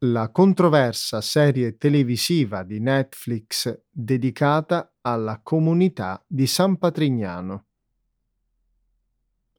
La 0.00 0.30
controversa 0.30 1.22
serie 1.22 1.78
televisiva 1.78 2.62
di 2.62 2.78
Netflix 2.78 3.84
dedicata 3.90 4.96
alla 5.00 5.40
comunità 5.42 6.22
di 6.26 6.46
San 6.46 6.76
Patrignano. 6.76 7.68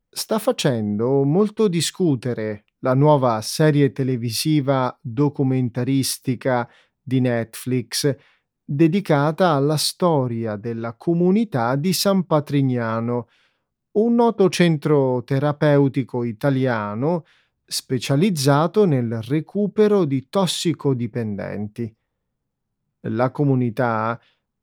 Sta 0.08 0.38
facendo 0.38 1.24
molto 1.24 1.68
discutere 1.68 2.66
la 2.82 2.94
nuova 2.94 3.42
serie 3.42 3.92
televisiva 3.92 4.96
documentaristica 5.02 6.70
di 7.02 7.22
Netflix 7.22 8.16
dedicata 8.70 9.52
alla 9.52 9.78
storia 9.78 10.58
della 10.58 10.94
comunità 10.96 11.78
di 11.78 11.94
San 11.94 12.26
Patrignano, 12.26 13.30
un 13.92 14.16
noto 14.16 14.50
centro 14.50 15.24
terapeutico 15.24 16.26
italiano 16.26 17.24
specializzato 17.66 18.84
nel 18.84 19.22
recupero 19.22 20.04
di 20.04 20.28
tossicodipendenti. 20.30 21.96
La 23.08 23.32
comunità, 23.32 24.20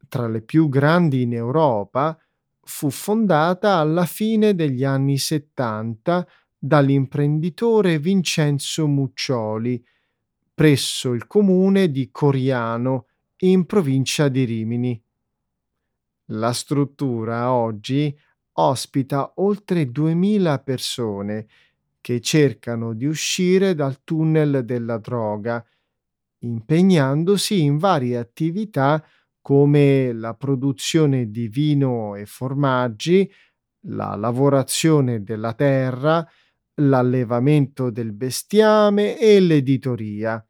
tra 0.06 0.28
le 0.28 0.42
più 0.42 0.68
grandi 0.68 1.22
in 1.22 1.32
Europa, 1.32 2.18
fu 2.60 2.90
fondata 2.90 3.76
alla 3.76 4.04
fine 4.04 4.54
degli 4.54 4.84
anni 4.84 5.16
70 5.16 6.28
dall'imprenditore 6.58 7.98
Vincenzo 7.98 8.86
Muccioli 8.86 9.82
presso 10.52 11.14
il 11.14 11.26
comune 11.26 11.90
di 11.90 12.10
Coriano 12.10 13.06
in 13.50 13.66
provincia 13.66 14.28
di 14.28 14.44
Rimini. 14.44 15.02
La 16.28 16.52
struttura 16.52 17.52
oggi 17.52 18.16
ospita 18.52 19.32
oltre 19.36 19.90
2000 19.90 20.58
persone 20.60 21.46
che 22.00 22.20
cercano 22.20 22.92
di 22.94 23.06
uscire 23.06 23.74
dal 23.74 24.02
tunnel 24.04 24.64
della 24.64 24.98
droga, 24.98 25.64
impegnandosi 26.40 27.62
in 27.62 27.78
varie 27.78 28.16
attività 28.16 29.04
come 29.40 30.12
la 30.12 30.34
produzione 30.34 31.30
di 31.30 31.48
vino 31.48 32.14
e 32.14 32.26
formaggi, 32.26 33.30
la 33.86 34.14
lavorazione 34.16 35.22
della 35.22 35.52
terra, 35.52 36.26
l'allevamento 36.76 37.90
del 37.90 38.12
bestiame 38.12 39.18
e 39.18 39.40
l'editoria. 39.40 40.44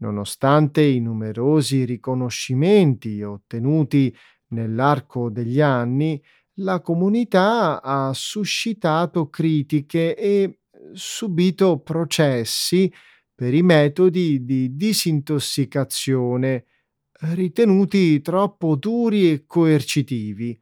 Nonostante 0.00 0.82
i 0.82 1.00
numerosi 1.00 1.84
riconoscimenti 1.84 3.22
ottenuti 3.22 4.14
nell'arco 4.48 5.28
degli 5.28 5.60
anni, 5.60 6.22
la 6.60 6.80
comunità 6.80 7.82
ha 7.82 8.12
suscitato 8.12 9.28
critiche 9.28 10.16
e 10.16 10.60
subito 10.92 11.80
processi 11.80 12.92
per 13.34 13.54
i 13.54 13.62
metodi 13.62 14.44
di 14.44 14.74
disintossicazione 14.76 16.64
ritenuti 17.20 18.20
troppo 18.20 18.76
duri 18.76 19.30
e 19.30 19.44
coercitivi. 19.46 20.60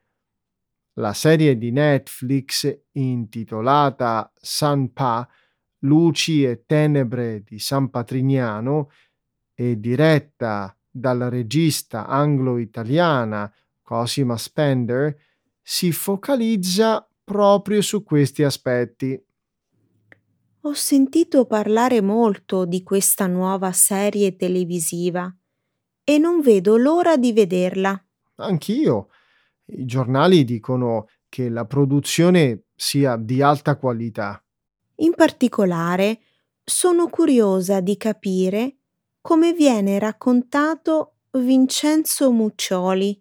La 0.99 1.13
serie 1.13 1.59
di 1.59 1.71
Netflix 1.71 2.85
intitolata 2.93 4.33
San 4.35 4.93
Pa, 4.93 5.29
Luci 5.81 6.45
e 6.45 6.65
tenebre 6.65 7.43
di 7.43 7.59
San 7.59 7.91
Patrignano 7.91 8.89
e 9.59 9.81
diretta 9.81 10.77
dalla 10.89 11.29
regista 11.29 12.07
anglo-italiana 12.07 13.53
Cosima 13.83 14.37
Spender 14.37 15.17
si 15.63 15.91
focalizza 15.93 17.09
proprio 17.25 17.81
su 17.81 18.05
questi 18.05 18.43
aspetti. 18.45 19.21
Ho 20.61 20.73
sentito 20.75 21.47
parlare 21.47 22.01
molto 22.01 22.67
di 22.67 22.83
questa 22.83 23.27
nuova 23.27 23.73
serie 23.73 24.37
televisiva 24.37 25.35
e 26.05 26.19
non 26.19 26.41
vedo 26.41 26.77
l'ora 26.77 27.17
di 27.17 27.33
vederla. 27.33 28.01
Anch'io. 28.37 29.09
I 29.67 29.85
giornali 29.85 30.45
dicono 30.45 31.09
che 31.29 31.49
la 31.49 31.65
produzione 31.65 32.67
sia 32.75 33.17
di 33.17 33.43
alta 33.43 33.77
qualità. 33.77 34.41
In 34.97 35.15
particolare, 35.15 36.21
sono 36.63 37.09
curiosa 37.09 37.81
di 37.81 37.97
capire 37.97 38.76
come 39.27 39.55
viene 39.55 39.99
raccontato 39.99 41.15
Vincenzo 41.33 42.31
Muccioli, 42.31 43.21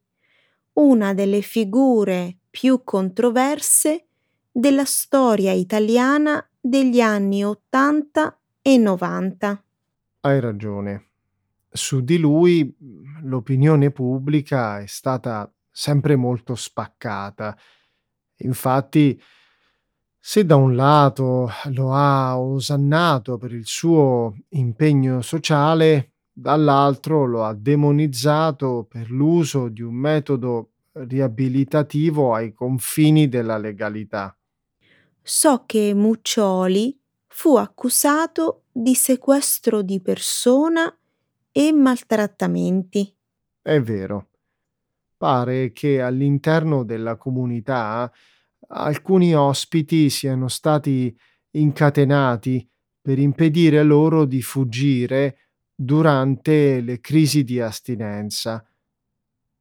una 0.74 1.16
delle 1.16 1.42
figure 1.42 2.42
più 2.48 2.84
controverse 2.84 4.06
della 4.52 4.86
storia 4.86 5.52
italiana 5.52 6.48
degli 6.62 7.00
anni 7.00 7.44
80 7.44 8.40
e 8.62 8.78
90. 8.78 9.64
Hai 10.20 10.40
ragione. 10.40 11.06
Su 11.72 12.02
di 12.02 12.20
lui 12.20 12.72
l'opinione 13.24 13.90
pubblica 13.90 14.82
è 14.82 14.86
stata 14.86 15.52
sempre 15.72 16.16
molto 16.16 16.54
spaccata. 16.54 17.58
Infatti, 18.42 19.20
se 20.28 20.44
da 20.44 20.56
un 20.56 20.76
lato 20.76 21.52
lo 21.66 21.94
ha 21.94 22.40
osannato 22.40 23.38
per 23.38 23.54
il 23.54 23.68
suo 23.68 24.36
impegno 24.50 25.22
sociale, 25.22 26.14
dall'altro 26.34 27.26
lo 27.26 27.44
ha 27.44 27.54
demonizzato 27.54 28.88
per 28.90 29.12
l'uso 29.12 29.68
di 29.68 29.84
un 29.84 29.94
metodo 29.94 30.72
riabilitativo 30.94 32.34
ai 32.34 32.54
confini 32.54 33.30
della 33.30 33.60
legalità. 33.60 34.36
So 35.22 35.62
che 35.68 35.94
Muccioli 35.94 37.00
fu 37.28 37.58
accusato 37.58 38.64
di 38.72 38.96
sequestro 38.96 39.84
di 39.84 40.02
persona 40.02 40.92
e 41.52 41.72
maltrattamenti. 41.72 43.16
È 43.62 43.80
vero. 43.80 44.30
Pare 45.18 45.72
che 45.72 46.02
all'interno 46.02 46.84
della 46.84 47.16
comunità 47.16 48.12
alcuni 48.68 49.34
ospiti 49.34 50.10
siano 50.10 50.48
stati 50.48 51.16
incatenati 51.52 52.68
per 53.02 53.20
impedire 53.20 53.84
loro 53.84 54.26
di 54.26 54.42
fuggire 54.42 55.38
durante 55.76 56.82
le 56.82 57.00
crisi 57.00 57.44
di 57.44 57.60
astinenza. 57.60 58.66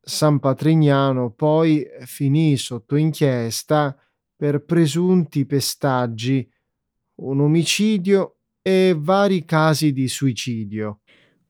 San 0.01 0.39
Patrignano 0.39 1.31
poi 1.31 1.85
finì 2.05 2.57
sotto 2.57 2.97
inchiesta 2.97 3.97
per 4.37 4.65
presunti 4.65 5.47
pestaggi, 5.47 6.49
un 7.17 7.41
omicidio 7.41 8.39
e 8.61 8.95
vari 8.97 9.45
casi 9.45 9.93
di 9.93 10.09
suicidio. 10.09 11.01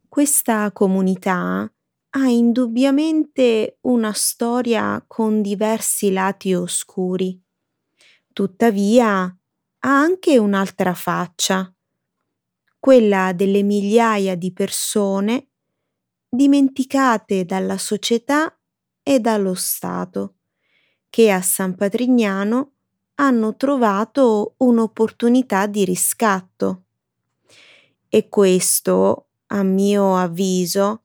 Questa 0.08 0.70
comunità 0.72 1.68
ha 2.16 2.28
indubbiamente 2.28 3.78
una 3.82 4.12
storia 4.12 5.02
con 5.06 5.42
diversi 5.42 6.12
lati 6.12 6.54
oscuri. 6.54 7.43
Tuttavia 8.34 9.22
ha 9.22 9.36
anche 10.00 10.38
un'altra 10.38 10.92
faccia, 10.92 11.72
quella 12.80 13.32
delle 13.32 13.62
migliaia 13.62 14.34
di 14.34 14.52
persone 14.52 15.50
dimenticate 16.28 17.44
dalla 17.44 17.78
società 17.78 18.52
e 19.04 19.20
dallo 19.20 19.54
Stato, 19.54 20.38
che 21.10 21.30
a 21.30 21.40
San 21.42 21.76
Patrignano 21.76 22.72
hanno 23.14 23.54
trovato 23.54 24.54
un'opportunità 24.56 25.66
di 25.68 25.84
riscatto. 25.84 26.86
E 28.08 28.28
questo, 28.28 29.28
a 29.46 29.62
mio 29.62 30.16
avviso, 30.16 31.02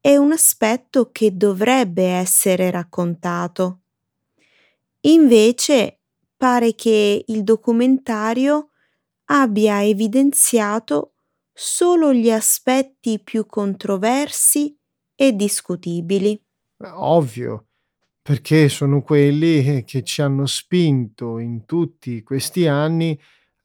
è 0.00 0.14
un 0.14 0.30
aspetto 0.30 1.10
che 1.10 1.36
dovrebbe 1.36 2.04
essere 2.04 2.70
raccontato. 2.70 3.80
Invece 5.00 6.01
pare 6.42 6.74
che 6.74 7.24
il 7.24 7.44
documentario 7.44 8.70
abbia 9.26 9.84
evidenziato 9.84 11.12
solo 11.52 12.12
gli 12.12 12.32
aspetti 12.32 13.20
più 13.22 13.46
controversi 13.46 14.76
e 15.14 15.36
discutibili. 15.36 16.36
Ovvio, 16.94 17.68
perché 18.20 18.68
sono 18.68 19.02
quelli 19.02 19.84
che 19.84 20.02
ci 20.02 20.20
hanno 20.20 20.46
spinto 20.46 21.38
in 21.38 21.64
tutti 21.64 22.24
questi 22.24 22.66
anni 22.66 23.16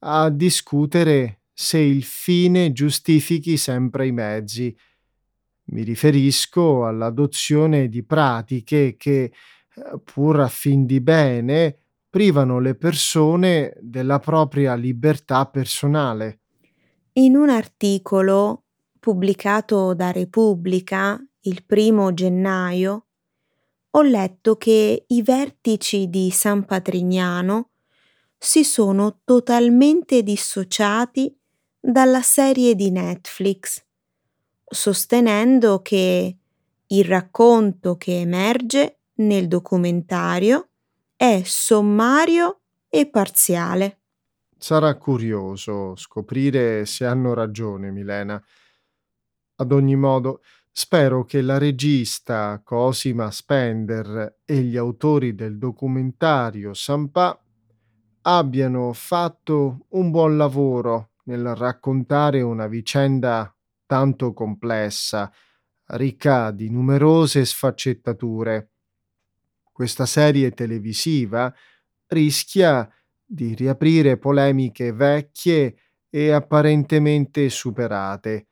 a 0.04 0.30
discutere 0.30 1.40
se 1.52 1.78
il 1.78 2.04
fine 2.04 2.70
giustifichi 2.70 3.56
sempre 3.56 4.06
i 4.06 4.12
mezzi. 4.12 4.72
Mi 5.70 5.82
riferisco 5.82 6.86
all'adozione 6.86 7.88
di 7.88 8.04
pratiche 8.04 8.94
che, 8.96 9.22
eh, 9.22 9.32
pur 10.04 10.38
a 10.38 10.48
fin 10.48 10.86
di 10.86 11.00
bene, 11.00 11.87
privano 12.18 12.58
le 12.58 12.74
persone 12.74 13.76
della 13.80 14.18
propria 14.18 14.74
libertà 14.74 15.46
personale. 15.46 16.40
In 17.12 17.36
un 17.36 17.48
articolo 17.48 18.64
pubblicato 18.98 19.94
da 19.94 20.10
Repubblica 20.10 21.16
il 21.42 21.64
primo 21.64 22.12
gennaio 22.12 23.06
ho 23.90 24.02
letto 24.02 24.56
che 24.56 25.04
i 25.06 25.22
vertici 25.22 26.08
di 26.08 26.28
San 26.32 26.64
Patrignano 26.64 27.70
si 28.36 28.64
sono 28.64 29.20
totalmente 29.22 30.24
dissociati 30.24 31.32
dalla 31.78 32.22
serie 32.22 32.74
di 32.74 32.90
Netflix, 32.90 33.80
sostenendo 34.68 35.82
che 35.82 36.36
il 36.84 37.04
racconto 37.04 37.96
che 37.96 38.18
emerge 38.18 39.02
nel 39.18 39.46
documentario 39.46 40.70
è 41.18 41.42
sommario 41.44 42.60
e 42.88 43.10
parziale. 43.10 44.02
Sarà 44.56 44.94
curioso 44.94 45.96
scoprire 45.96 46.86
se 46.86 47.06
hanno 47.06 47.34
ragione, 47.34 47.90
Milena. 47.90 48.40
Ad 49.56 49.72
ogni 49.72 49.96
modo, 49.96 50.42
spero 50.70 51.24
che 51.24 51.40
la 51.40 51.58
regista 51.58 52.60
Cosima 52.62 53.32
Spender 53.32 54.42
e 54.44 54.60
gli 54.60 54.76
autori 54.76 55.34
del 55.34 55.58
documentario 55.58 56.72
Sampa 56.72 57.36
abbiano 58.22 58.92
fatto 58.92 59.86
un 59.88 60.12
buon 60.12 60.36
lavoro 60.36 61.14
nel 61.24 61.52
raccontare 61.56 62.42
una 62.42 62.68
vicenda 62.68 63.52
tanto 63.86 64.32
complessa, 64.32 65.32
ricca 65.86 66.52
di 66.52 66.70
numerose 66.70 67.44
sfaccettature. 67.44 68.70
Questa 69.78 70.06
serie 70.06 70.50
televisiva 70.50 71.54
rischia 72.08 72.92
di 73.24 73.54
riaprire 73.54 74.18
polemiche 74.18 74.90
vecchie 74.90 75.76
e 76.10 76.32
apparentemente 76.32 77.48
superate. 77.48 78.48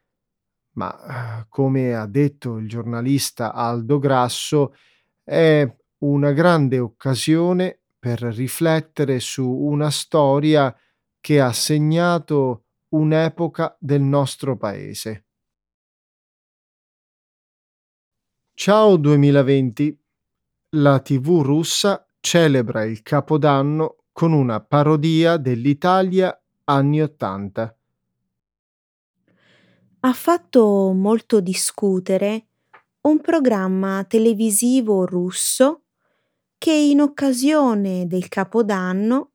Ma, 0.74 1.40
eh, 1.40 1.46
come 1.48 1.96
ha 1.96 2.06
detto 2.06 2.58
il 2.58 2.68
giornalista 2.68 3.52
Aldo 3.52 3.98
Grasso, 3.98 4.76
è 5.24 5.68
una 6.04 6.30
grande 6.30 6.78
occasione 6.78 7.76
per 7.98 8.20
riflettere 8.22 9.18
su 9.18 9.50
una 9.50 9.90
storia 9.90 10.72
che 11.18 11.40
ha 11.40 11.52
segnato 11.52 12.66
un'epoca 12.90 13.76
del 13.80 14.02
nostro 14.02 14.56
paese. 14.56 15.24
Ciao 18.54 18.96
2020! 18.96 20.04
La 20.78 21.00
TV 21.00 21.40
russa 21.40 22.06
celebra 22.20 22.84
il 22.84 23.00
Capodanno 23.00 23.96
con 24.12 24.34
una 24.34 24.60
parodia 24.60 25.38
dell'Italia 25.38 26.38
anni 26.64 27.00
'80. 27.00 27.78
Ha 30.00 30.12
fatto 30.12 30.92
molto 30.92 31.40
discutere 31.40 32.48
un 33.02 33.22
programma 33.22 34.04
televisivo 34.06 35.06
russo 35.06 35.84
che 36.58 36.72
in 36.72 37.00
occasione 37.00 38.06
del 38.06 38.28
Capodanno 38.28 39.30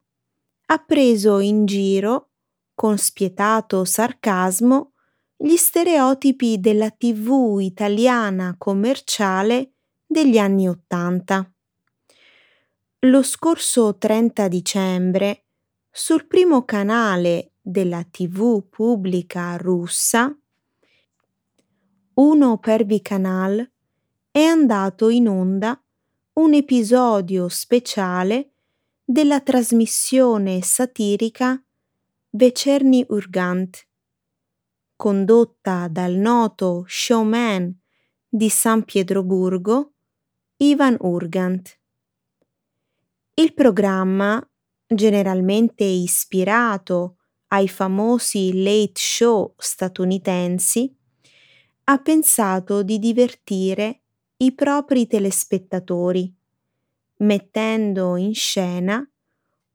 ha 0.67 0.77
preso 0.77 1.39
in 1.39 1.65
giro, 1.65 2.29
con 2.75 2.99
spietato 2.99 3.83
sarcasmo, 3.83 4.91
gli 5.35 5.55
stereotipi 5.55 6.59
della 6.59 6.91
TV 6.91 7.57
italiana 7.61 8.53
commerciale 8.59 9.71
degli 10.11 10.37
anni 10.37 10.67
'80. 10.67 11.53
Lo 13.05 13.23
scorso 13.23 13.97
30 13.97 14.47
dicembre, 14.49 15.45
sul 15.89 16.27
primo 16.27 16.65
canale 16.65 17.53
della 17.61 18.03
TV 18.03 18.61
pubblica 18.67 19.55
russa, 19.55 20.37
uno 22.15 22.57
Pervi 22.57 23.01
Canal, 23.01 23.71
è 24.29 24.41
andato 24.43 25.07
in 25.07 25.29
onda 25.29 25.81
un 26.33 26.53
episodio 26.55 27.47
speciale 27.47 28.51
della 29.05 29.39
trasmissione 29.39 30.61
satirica 30.61 31.61
Vecerny 32.31 33.05
Urgant, 33.07 33.87
condotta 34.97 35.87
dal 35.87 36.13
noto 36.13 36.83
showman 36.85 37.73
di 38.27 38.49
San 38.49 38.85
Pietroburgo, 38.85 39.90
Ivan 40.63 40.95
Urgant. 40.99 41.79
Il 43.33 43.55
programma, 43.55 44.39
generalmente 44.85 45.83
ispirato 45.83 47.17
ai 47.47 47.67
famosi 47.67 48.61
late 48.61 48.91
show 48.93 49.55
statunitensi, 49.57 50.95
ha 51.85 51.97
pensato 51.97 52.83
di 52.83 52.99
divertire 52.99 54.03
i 54.37 54.53
propri 54.53 55.07
telespettatori, 55.07 56.31
mettendo 57.17 58.15
in 58.15 58.35
scena 58.35 59.03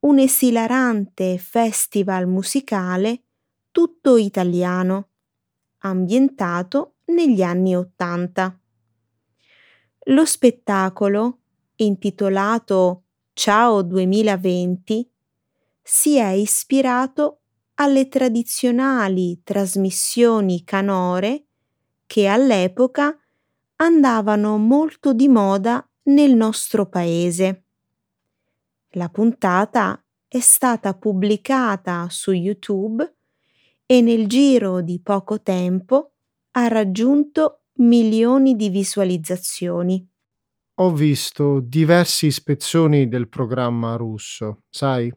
un 0.02 0.18
esilarante 0.20 1.36
festival 1.38 2.28
musicale 2.28 3.24
tutto 3.72 4.16
italiano, 4.16 5.08
ambientato 5.78 6.98
negli 7.06 7.42
anni 7.42 7.74
Ottanta. 7.74 8.60
Lo 10.10 10.24
spettacolo, 10.24 11.38
intitolato 11.76 13.02
Ciao 13.32 13.82
2020 13.82 15.10
si 15.82 16.16
è 16.16 16.28
ispirato 16.28 17.40
alle 17.74 18.06
tradizionali 18.06 19.40
trasmissioni 19.42 20.62
canore 20.62 21.46
che 22.06 22.28
all'epoca 22.28 23.18
andavano 23.76 24.58
molto 24.58 25.12
di 25.12 25.26
moda 25.26 25.84
nel 26.04 26.36
nostro 26.36 26.86
paese. 26.88 27.64
La 28.90 29.08
puntata 29.08 30.00
è 30.28 30.38
stata 30.38 30.94
pubblicata 30.94 32.06
su 32.10 32.30
YouTube 32.30 33.16
e 33.84 34.00
nel 34.02 34.28
giro 34.28 34.82
di 34.82 35.00
poco 35.00 35.42
tempo 35.42 36.12
ha 36.52 36.68
raggiunto 36.68 37.62
milioni 37.76 38.56
di 38.56 38.68
visualizzazioni. 38.68 40.06
ho 40.78 40.92
visto 40.92 41.60
diversi 41.60 42.30
spezzoni 42.30 43.08
del 43.08 43.28
programma 43.28 43.96
russo, 43.96 44.62
sai? 44.68 45.12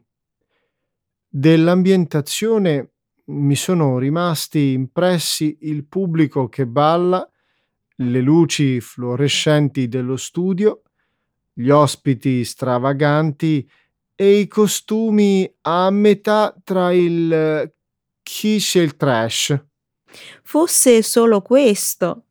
Dell'ambientazione 1.28 2.92
mi 3.26 3.54
sono 3.54 3.98
rimasti 3.98 4.72
impressi 4.72 5.58
il 5.62 5.84
pubblico 5.84 6.48
che 6.48 6.66
balla, 6.66 7.28
le 7.96 8.20
luci 8.20 8.80
fluorescenti 8.80 9.86
dello 9.86 10.16
studio, 10.16 10.82
gli 11.52 11.68
ospiti 11.68 12.44
stravaganti 12.44 13.68
e 14.14 14.38
i 14.38 14.48
costumi 14.48 15.50
a 15.62 15.90
metà 15.90 16.54
tra 16.64 16.92
il 16.92 17.70
kitsch 18.22 18.76
e 18.76 18.80
il 18.80 18.96
trash. 18.96 19.64
Fosse 20.42 21.02
solo 21.02 21.42
questo. 21.42 22.24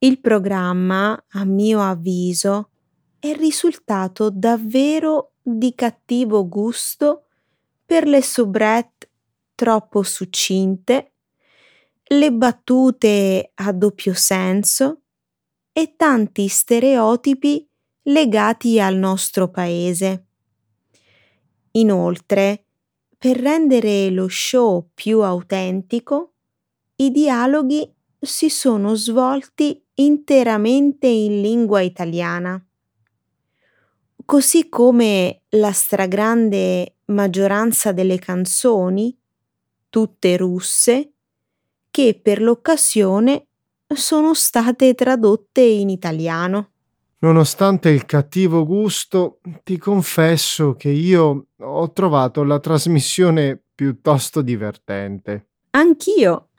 Il 0.00 0.20
programma, 0.20 1.20
a 1.30 1.44
mio 1.44 1.80
avviso, 1.82 2.70
è 3.18 3.32
risultato 3.34 4.30
davvero 4.30 5.32
di 5.42 5.74
cattivo 5.74 6.46
gusto 6.46 7.24
per 7.84 8.06
le 8.06 8.22
soubrette 8.22 9.10
troppo 9.56 10.04
succinte, 10.04 11.14
le 12.10 12.32
battute 12.32 13.50
a 13.54 13.72
doppio 13.72 14.14
senso 14.14 15.00
e 15.72 15.94
tanti 15.96 16.46
stereotipi 16.46 17.68
legati 18.02 18.80
al 18.80 18.94
nostro 18.94 19.50
paese. 19.50 20.26
Inoltre, 21.72 22.66
per 23.18 23.36
rendere 23.36 24.10
lo 24.10 24.28
show 24.28 24.90
più 24.94 25.22
autentico, 25.22 26.34
i 26.96 27.10
dialoghi 27.10 27.92
si 28.20 28.50
sono 28.50 28.94
svolti 28.94 29.82
interamente 29.94 31.06
in 31.06 31.40
lingua 31.40 31.80
italiana, 31.80 32.62
così 34.24 34.68
come 34.68 35.42
la 35.50 35.72
stragrande 35.72 36.96
maggioranza 37.06 37.92
delle 37.92 38.18
canzoni, 38.18 39.16
tutte 39.88 40.36
russe, 40.36 41.12
che 41.90 42.20
per 42.22 42.42
l'occasione 42.42 43.46
sono 43.94 44.34
state 44.34 44.94
tradotte 44.94 45.62
in 45.62 45.88
italiano. 45.88 46.72
Nonostante 47.20 47.88
il 47.88 48.04
cattivo 48.04 48.64
gusto, 48.64 49.40
ti 49.64 49.76
confesso 49.76 50.74
che 50.74 50.90
io 50.90 51.46
ho 51.56 51.92
trovato 51.92 52.44
la 52.44 52.60
trasmissione 52.60 53.60
piuttosto 53.74 54.40
divertente. 54.40 55.48
Anch'io, 55.70 56.50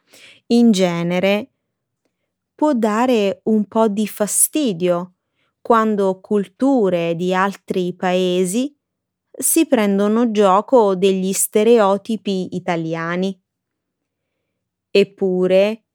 in 0.47 0.71
genere, 0.71 1.48
può 2.59 2.73
dare 2.73 3.39
un 3.45 3.69
po' 3.69 3.87
di 3.87 4.05
fastidio 4.05 5.13
quando 5.61 6.19
culture 6.19 7.15
di 7.15 7.33
altri 7.33 7.95
paesi 7.95 8.77
si 9.31 9.65
prendono 9.65 10.29
gioco 10.31 10.93
degli 10.93 11.31
stereotipi 11.31 12.57
italiani. 12.57 13.41
Eppure, 14.91 15.85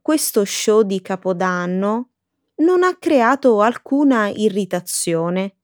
questo 0.00 0.46
show 0.46 0.80
di 0.80 1.02
Capodanno 1.02 2.12
non 2.56 2.84
ha 2.84 2.96
creato 2.96 3.60
alcuna 3.60 4.28
irritazione, 4.28 5.58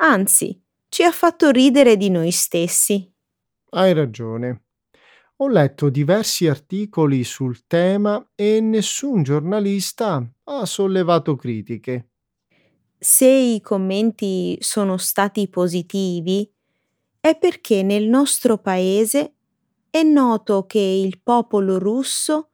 anzi, 0.00 0.60
ci 0.88 1.04
ha 1.04 1.12
fatto 1.12 1.50
ridere 1.50 1.96
di 1.96 2.10
noi 2.10 2.32
stessi. 2.32 3.14
Hai 3.70 3.92
ragione. 3.92 4.63
Ho 5.38 5.48
letto 5.48 5.88
diversi 5.90 6.46
articoli 6.46 7.24
sul 7.24 7.66
tema 7.66 8.24
e 8.36 8.60
nessun 8.60 9.24
giornalista 9.24 10.24
ha 10.44 10.64
sollevato 10.64 11.34
critiche. 11.34 12.10
Se 12.96 13.26
i 13.26 13.60
commenti 13.60 14.56
sono 14.60 14.96
stati 14.96 15.48
positivi, 15.48 16.48
è 17.18 17.36
perché 17.36 17.82
nel 17.82 18.04
nostro 18.04 18.58
paese 18.58 19.34
è 19.90 20.04
noto 20.04 20.66
che 20.66 20.78
il 20.78 21.18
popolo 21.20 21.78
russo 21.78 22.50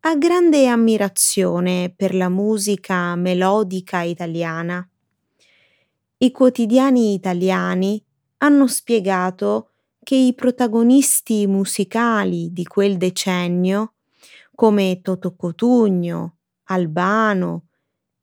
ha 0.00 0.16
grande 0.16 0.66
ammirazione 0.66 1.94
per 1.94 2.12
la 2.12 2.28
musica 2.28 3.14
melodica 3.14 4.02
italiana. 4.02 4.86
I 6.18 6.30
quotidiani 6.32 7.14
italiani 7.14 8.04
hanno 8.38 8.66
spiegato 8.66 9.70
che 10.06 10.14
i 10.14 10.34
protagonisti 10.36 11.48
musicali 11.48 12.52
di 12.52 12.62
quel 12.62 12.96
decennio, 12.96 13.94
come 14.54 15.00
Toto 15.02 15.34
Cotugno, 15.34 16.36
Albano, 16.66 17.70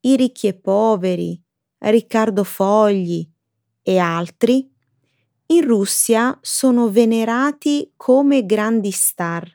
I 0.00 0.16
ricchi 0.16 0.46
e 0.46 0.54
poveri, 0.54 1.38
Riccardo 1.76 2.42
Fogli 2.42 3.30
e 3.82 3.98
altri, 3.98 4.66
in 5.48 5.66
Russia 5.66 6.38
sono 6.40 6.88
venerati 6.88 7.92
come 7.96 8.46
grandi 8.46 8.90
star 8.90 9.46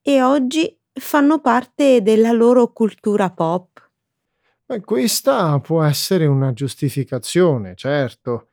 e 0.00 0.22
oggi 0.22 0.74
fanno 0.90 1.42
parte 1.42 2.00
della 2.00 2.32
loro 2.32 2.72
cultura 2.72 3.30
pop. 3.30 3.90
Beh, 4.64 4.80
questa 4.80 5.60
può 5.60 5.82
essere 5.82 6.24
una 6.24 6.54
giustificazione, 6.54 7.74
certo. 7.74 8.52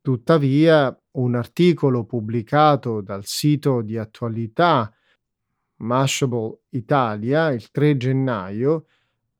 Tuttavia, 0.00 0.96
un 1.12 1.34
articolo 1.34 2.04
pubblicato 2.04 3.00
dal 3.00 3.24
sito 3.24 3.82
di 3.82 3.98
attualità 3.98 4.92
Mashable 5.82 6.60
Italia 6.70 7.50
il 7.50 7.70
3 7.70 7.96
gennaio 7.96 8.86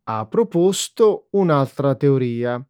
ha 0.05 0.27
proposto 0.27 1.29
un'altra 1.31 1.95
teoria. 1.95 2.65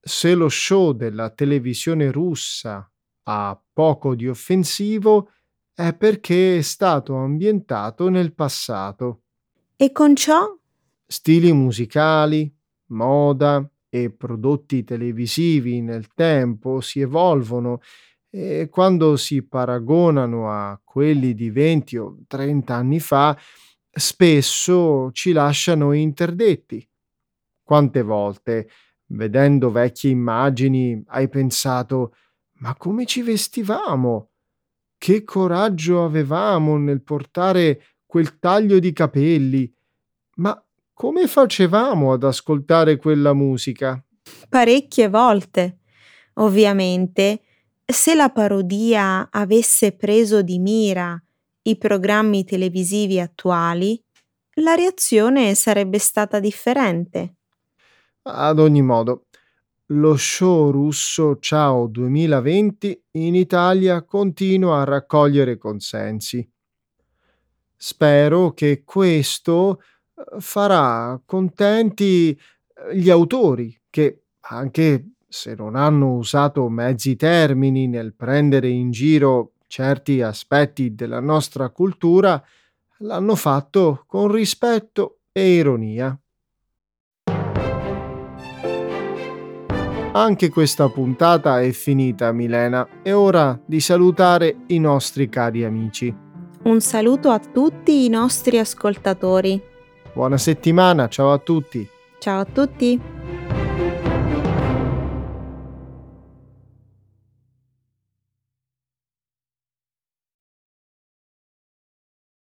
Se 0.00 0.34
lo 0.34 0.48
show 0.48 0.92
della 0.92 1.30
televisione 1.30 2.10
russa 2.10 2.90
ha 3.24 3.62
poco 3.72 4.14
di 4.14 4.28
offensivo, 4.28 5.32
è 5.74 5.92
perché 5.94 6.58
è 6.58 6.62
stato 6.62 7.16
ambientato 7.16 8.08
nel 8.08 8.32
passato. 8.32 9.22
E 9.76 9.92
con 9.92 10.14
ciò? 10.16 10.56
Stili 11.06 11.52
musicali, 11.52 12.52
moda, 12.86 13.68
e 13.88 14.10
prodotti 14.10 14.84
televisivi 14.84 15.80
nel 15.80 16.08
tempo 16.14 16.80
si 16.80 17.00
evolvono 17.00 17.80
e 18.30 18.68
quando 18.70 19.16
si 19.16 19.42
paragonano 19.42 20.50
a 20.50 20.78
quelli 20.84 21.34
di 21.34 21.50
20 21.50 21.96
o 21.96 22.18
30 22.26 22.74
anni 22.74 23.00
fa, 23.00 23.36
spesso 23.90 25.10
ci 25.12 25.32
lasciano 25.32 25.92
interdetti. 25.92 26.86
Quante 27.62 28.02
volte, 28.02 28.68
vedendo 29.06 29.70
vecchie 29.70 30.10
immagini, 30.10 31.02
hai 31.06 31.28
pensato 31.28 32.14
ma 32.60 32.74
come 32.74 33.06
ci 33.06 33.22
vestivamo? 33.22 34.30
Che 34.96 35.22
coraggio 35.22 36.04
avevamo 36.04 36.76
nel 36.76 37.02
portare 37.02 37.98
quel 38.04 38.38
taglio 38.38 38.80
di 38.80 38.92
capelli? 38.92 39.72
Ma 40.36 40.60
come 40.98 41.28
facevamo 41.28 42.12
ad 42.12 42.24
ascoltare 42.24 42.96
quella 42.96 43.32
musica? 43.32 44.04
Parecchie 44.48 45.08
volte. 45.08 45.78
Ovviamente, 46.34 47.42
se 47.84 48.16
la 48.16 48.30
parodia 48.30 49.28
avesse 49.30 49.92
preso 49.92 50.42
di 50.42 50.58
mira 50.58 51.16
i 51.62 51.78
programmi 51.78 52.42
televisivi 52.44 53.20
attuali, 53.20 54.02
la 54.54 54.74
reazione 54.74 55.54
sarebbe 55.54 56.00
stata 56.00 56.40
differente. 56.40 57.34
Ad 58.22 58.58
ogni 58.58 58.82
modo, 58.82 59.26
lo 59.90 60.16
show 60.16 60.72
russo 60.72 61.38
Ciao 61.38 61.86
2020 61.86 63.04
in 63.12 63.36
Italia 63.36 64.02
continua 64.02 64.80
a 64.80 64.84
raccogliere 64.84 65.58
consensi. 65.58 66.44
Spero 67.76 68.52
che 68.54 68.82
questo 68.84 69.78
farà 70.38 71.20
contenti 71.24 72.30
eh, 72.30 72.96
gli 72.96 73.10
autori 73.10 73.78
che, 73.90 74.22
anche 74.40 75.12
se 75.28 75.54
non 75.54 75.76
hanno 75.76 76.14
usato 76.14 76.68
mezzi 76.68 77.16
termini 77.16 77.86
nel 77.86 78.14
prendere 78.14 78.68
in 78.68 78.90
giro 78.90 79.52
certi 79.66 80.22
aspetti 80.22 80.94
della 80.94 81.20
nostra 81.20 81.68
cultura, 81.70 82.42
l'hanno 82.98 83.34
fatto 83.34 84.04
con 84.06 84.32
rispetto 84.32 85.18
e 85.30 85.54
ironia. 85.54 86.18
Anche 90.12 90.48
questa 90.48 90.88
puntata 90.88 91.60
è 91.60 91.70
finita, 91.70 92.32
Milena, 92.32 92.88
è 93.02 93.14
ora 93.14 93.60
di 93.64 93.78
salutare 93.78 94.64
i 94.68 94.78
nostri 94.80 95.28
cari 95.28 95.64
amici. 95.64 96.12
Un 96.64 96.80
saluto 96.80 97.30
a 97.30 97.38
tutti 97.38 98.04
i 98.04 98.08
nostri 98.08 98.58
ascoltatori. 98.58 99.62
Buona 100.12 100.38
settimana, 100.38 101.08
ciao 101.08 101.32
a 101.32 101.38
tutti. 101.38 101.88
Ciao 102.18 102.40
a 102.40 102.44
tutti. 102.44 103.00